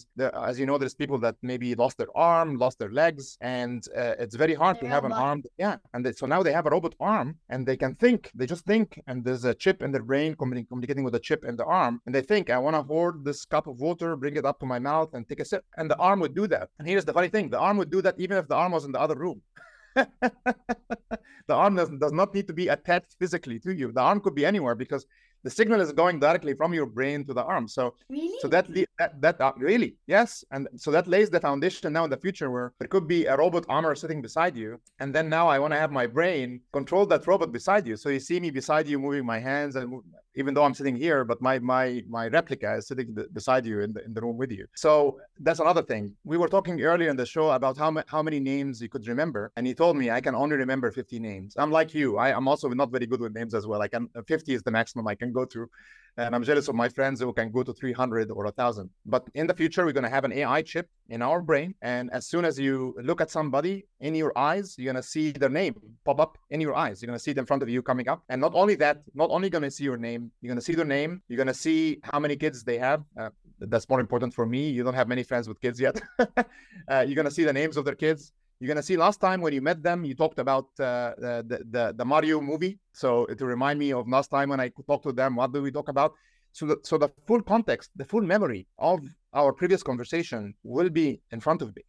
[0.50, 3.24] as you know, there's people that maybe lost their arm, lost their legs,
[3.60, 5.40] and uh, it's very hard they to have an arm.
[5.66, 8.20] Yeah, and they, so now they have a robot arm, and they can think.
[8.40, 11.56] They just think, and there's a chip in their brain communicating with a chip in
[11.62, 14.36] the arm arm and they think, I want to hold this cup of water, bring
[14.36, 15.64] it up to my mouth and take a sip.
[15.78, 16.70] And the arm would do that.
[16.78, 18.86] And here's the funny thing the arm would do that even if the arm was
[18.86, 19.42] in the other room.
[19.96, 23.92] the arm does, does not need to be attached physically to you.
[23.92, 25.06] The arm could be anywhere because
[25.44, 27.68] the signal is going directly from your brain to the arm.
[27.68, 28.38] So, really?
[28.40, 28.68] so that
[28.98, 32.52] that, that uh, really yes, and so that lays the foundation now in the future
[32.52, 35.74] where there could be a robot armor sitting beside you, and then now I want
[35.74, 37.96] to have my brain control that robot beside you.
[37.96, 40.02] So you see me beside you, moving my hands, and
[40.36, 43.94] even though I'm sitting here, but my my my replica is sitting beside you in
[43.94, 44.66] the in the room with you.
[44.76, 46.14] So that's another thing.
[46.24, 49.08] We were talking earlier in the show about how ma- how many names you could
[49.08, 51.56] remember, and he told me I can only remember 50 names.
[51.58, 52.18] I'm like you.
[52.18, 53.82] I, am also not very good with names as well.
[53.82, 55.70] I can 50 is the maximum I can go through.
[56.18, 58.89] And I'm jealous of my friends who can go to 300 or 1,000.
[59.05, 61.76] But in the future, we're going to have an AI chip in our brain.
[61.82, 65.32] And as soon as you look at somebody in your eyes, you're going to see
[65.32, 67.01] their name pop up in your eyes.
[67.01, 68.24] You're going to see it in front of you coming up.
[68.30, 70.74] And not only that, not only going to see your name, you're going to see
[70.74, 71.22] their name.
[71.28, 73.03] You're going to see how many kids they have.
[73.20, 73.30] Uh,
[73.60, 74.70] that's more important for me.
[74.70, 76.01] You don't have many friends with kids yet.
[76.20, 78.32] uh, you're going to see the names of their kids.
[78.60, 81.93] You're gonna see last time when you met them, you talked about uh, the, the
[81.95, 82.78] the Mario movie.
[82.93, 85.72] So to remind me of last time when I talked to them, what did we
[85.72, 86.14] talk about?
[86.51, 88.99] So the, so the full context, the full memory of
[89.34, 91.84] our previous conversation will be in front of me.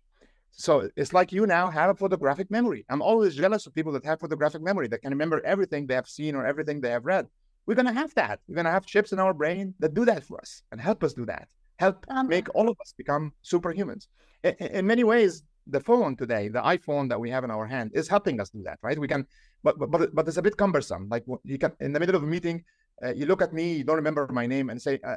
[0.53, 2.85] So it's like you now have a photographic memory.
[2.89, 6.09] I'm always jealous of people that have photographic memory that can remember everything they have
[6.09, 7.27] seen or everything they have read.
[7.67, 8.41] We're gonna have that.
[8.47, 11.15] We're gonna have chips in our brain that do that for us and help us
[11.15, 11.49] do that.
[11.79, 14.07] Help um, make all of us become superhumans.
[14.45, 17.91] In, in many ways, the phone today, the iPhone that we have in our hand,
[17.95, 18.99] is helping us do that, right?
[18.99, 19.27] We can,
[19.63, 21.09] but but but it's a bit cumbersome.
[21.11, 22.65] Like you can in the middle of a meeting,
[23.05, 25.17] uh, you look at me, you don't remember my name, and say, uh,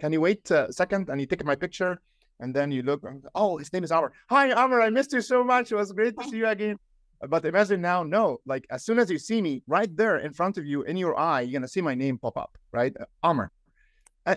[0.00, 1.08] "Can you wait a second?
[1.08, 2.00] And you take my picture,
[2.40, 3.02] and then you look,
[3.34, 4.12] oh, his name is Amr.
[4.30, 5.72] Hi, Amr, I missed you so much.
[5.72, 6.78] It was great to see you again.
[7.28, 10.56] But imagine now, no, like as soon as you see me right there in front
[10.56, 12.94] of you in your eye, you're gonna see my name pop up, right?
[12.98, 13.50] Uh, Amr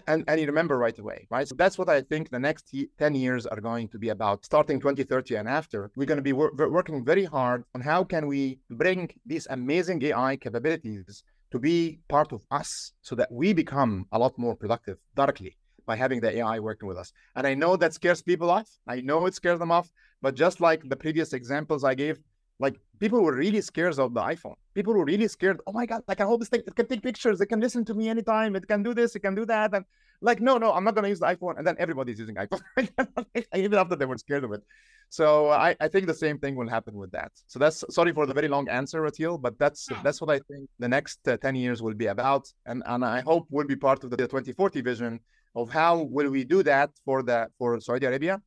[0.08, 1.48] and, and you remember right away, right?
[1.48, 4.46] So that's what I think the next 10 years are going to be about.
[4.46, 8.28] Starting 2030 and after, we're going to be wor- working very hard on how can
[8.28, 14.08] we bring these amazing AI capabilities to be part of us so that we become
[14.12, 17.12] a lot more productive directly by having the AI working with us.
[17.36, 18.70] And I know that scares people off.
[18.88, 19.92] I know it scares them off.
[20.22, 22.20] But just like the previous examples I gave,
[22.62, 24.56] like people were really scared of the iPhone.
[24.76, 25.60] People were really scared.
[25.68, 26.62] Oh my God, Like I can hold this thing.
[26.66, 27.42] It can take pictures.
[27.42, 28.56] It can listen to me anytime.
[28.56, 29.16] It can do this.
[29.16, 29.74] It can do that.
[29.74, 29.84] And
[30.22, 31.58] like, no, no, I'm not going to use the iPhone.
[31.58, 32.62] And then everybody's using iPhone,
[33.56, 34.62] even after they were scared of it.
[35.10, 37.32] So I, I think the same thing will happen with that.
[37.48, 40.70] So that's sorry for the very long answer, Rateel, but that's that's what I think
[40.80, 42.48] the next uh, 10 years will be about.
[42.66, 45.20] And, and I hope will be part of the 2040 vision
[45.56, 48.42] of how will we do that for the for Saudi Arabia?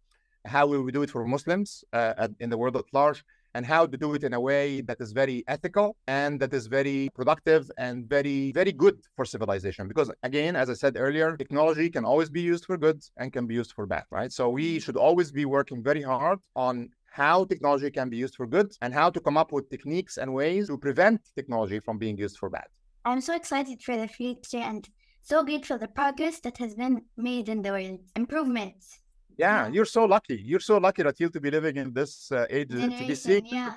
[0.46, 3.24] How will we do it for Muslims uh, in the world at large?
[3.54, 6.66] And how to do it in a way that is very ethical and that is
[6.66, 9.88] very productive and very, very good for civilization.
[9.88, 13.46] Because again, as I said earlier, technology can always be used for good and can
[13.46, 14.32] be used for bad, right?
[14.32, 14.78] So we mm-hmm.
[14.80, 18.92] should always be working very hard on how technology can be used for good and
[18.92, 22.50] how to come up with techniques and ways to prevent technology from being used for
[22.50, 22.66] bad.
[23.04, 24.88] I'm so excited for the future and
[25.22, 28.00] so grateful for the progress that has been made in the world.
[28.16, 29.00] Improvements
[29.36, 30.40] yeah, you're so lucky.
[30.44, 33.46] You're so lucky, Rateel, to be living in this uh, age, Generation, to be seeing.
[33.46, 33.74] Yeah.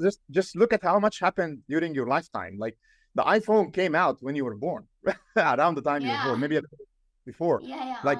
[0.00, 2.56] Just, just look at how much happened during your lifetime.
[2.58, 2.76] Like
[3.14, 4.86] the iPhone came out when you were born,
[5.36, 6.08] around the time yeah.
[6.08, 6.60] you were born, maybe
[7.26, 7.60] before.
[7.62, 7.96] Yeah, yeah.
[8.04, 8.18] Like,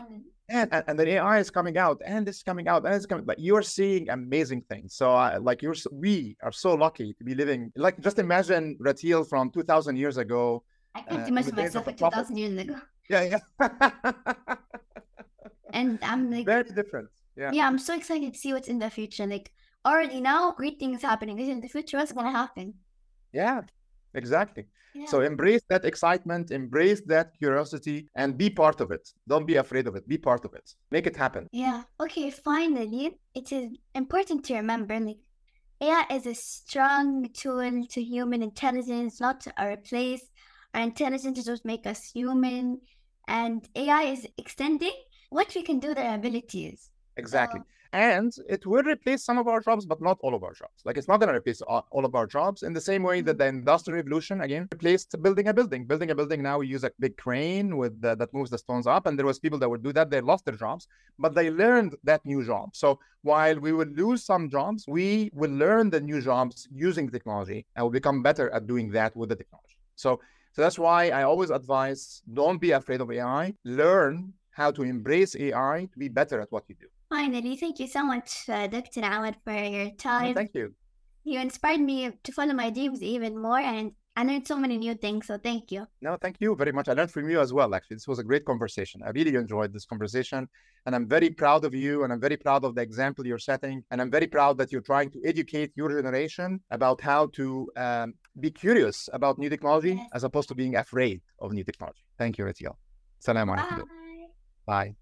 [0.49, 3.25] and, and, then AI is coming out, and this is coming out, and it's coming.
[3.25, 4.95] But you're seeing amazing things.
[4.95, 7.73] So, uh, like, you're we are so lucky to be living.
[7.77, 10.65] Like, just imagine Rateel from two thousand years ago.
[10.95, 12.77] I can't uh, imagine myself two thousand years ago.
[13.09, 13.81] Yeah, yeah.
[15.73, 17.09] and I'm like very different.
[17.37, 17.51] Yeah.
[17.53, 19.27] Yeah, I'm so excited to see what's in the future.
[19.27, 19.51] Like
[19.85, 21.39] already now, great things happening.
[21.39, 22.75] In the future, what's gonna happen?
[23.33, 23.63] Yeah,
[24.15, 24.67] exactly.
[24.95, 25.07] Yeah.
[25.07, 29.09] So embrace that excitement, embrace that curiosity, and be part of it.
[29.29, 30.09] Don't be afraid of it.
[30.09, 30.75] Be part of it.
[30.91, 31.47] Make it happen.
[31.53, 31.85] Yeah.
[32.01, 32.31] Okay.
[32.31, 35.19] Finally, it is important to remember, like
[35.81, 40.29] AI is a strong tool to human intelligence, not to replace.
[40.75, 42.81] Our intelligence is what make us human,
[43.29, 44.93] and AI is extending
[45.31, 46.91] what we can do, their abilities.
[47.17, 47.61] Exactly.
[47.93, 50.79] and it will replace some of our jobs, but not all of our jobs.
[50.85, 53.33] Like it's not going to replace all of our jobs in the same way that
[53.33, 53.39] mm-hmm.
[53.39, 55.87] the industrial revolution again replaced building a building.
[55.87, 58.87] Building a building now we use a big crane with the, that moves the stones
[58.87, 60.09] up, and there was people that would do that.
[60.09, 60.87] They lost their jobs,
[61.19, 62.77] but they learned that new job.
[62.77, 67.67] So while we will lose some jobs, we will learn the new jobs using technology
[67.75, 69.79] and will become better at doing that with the technology.
[69.97, 70.21] So
[70.53, 73.55] so that's why I always advise don't be afraid of AI.
[73.65, 76.89] Learn how to embrace AI to be better at what you do.
[77.09, 79.01] Finally, thank you so much, uh, Dr.
[79.01, 80.35] Awad, for your time.
[80.35, 80.67] thank you.
[81.25, 81.97] You inspired me
[82.27, 85.27] to follow my dreams even more, and I learned so many new things.
[85.29, 85.87] So thank you.
[86.07, 86.89] No, thank you very much.
[86.89, 87.75] I learned from you as well.
[87.75, 89.03] Actually, this was a great conversation.
[89.09, 90.49] I really enjoyed this conversation,
[90.87, 93.83] and I'm very proud of you, and I'm very proud of the example you're setting,
[93.91, 97.47] and I'm very proud that you're trying to educate your generation about how to
[97.77, 100.09] um, be curious about new technology yes.
[100.17, 102.05] as opposed to being afraid of new technology.
[102.19, 102.77] Thank you, Rateel.
[103.21, 103.87] Salam alaikum.
[104.71, 105.00] Bye.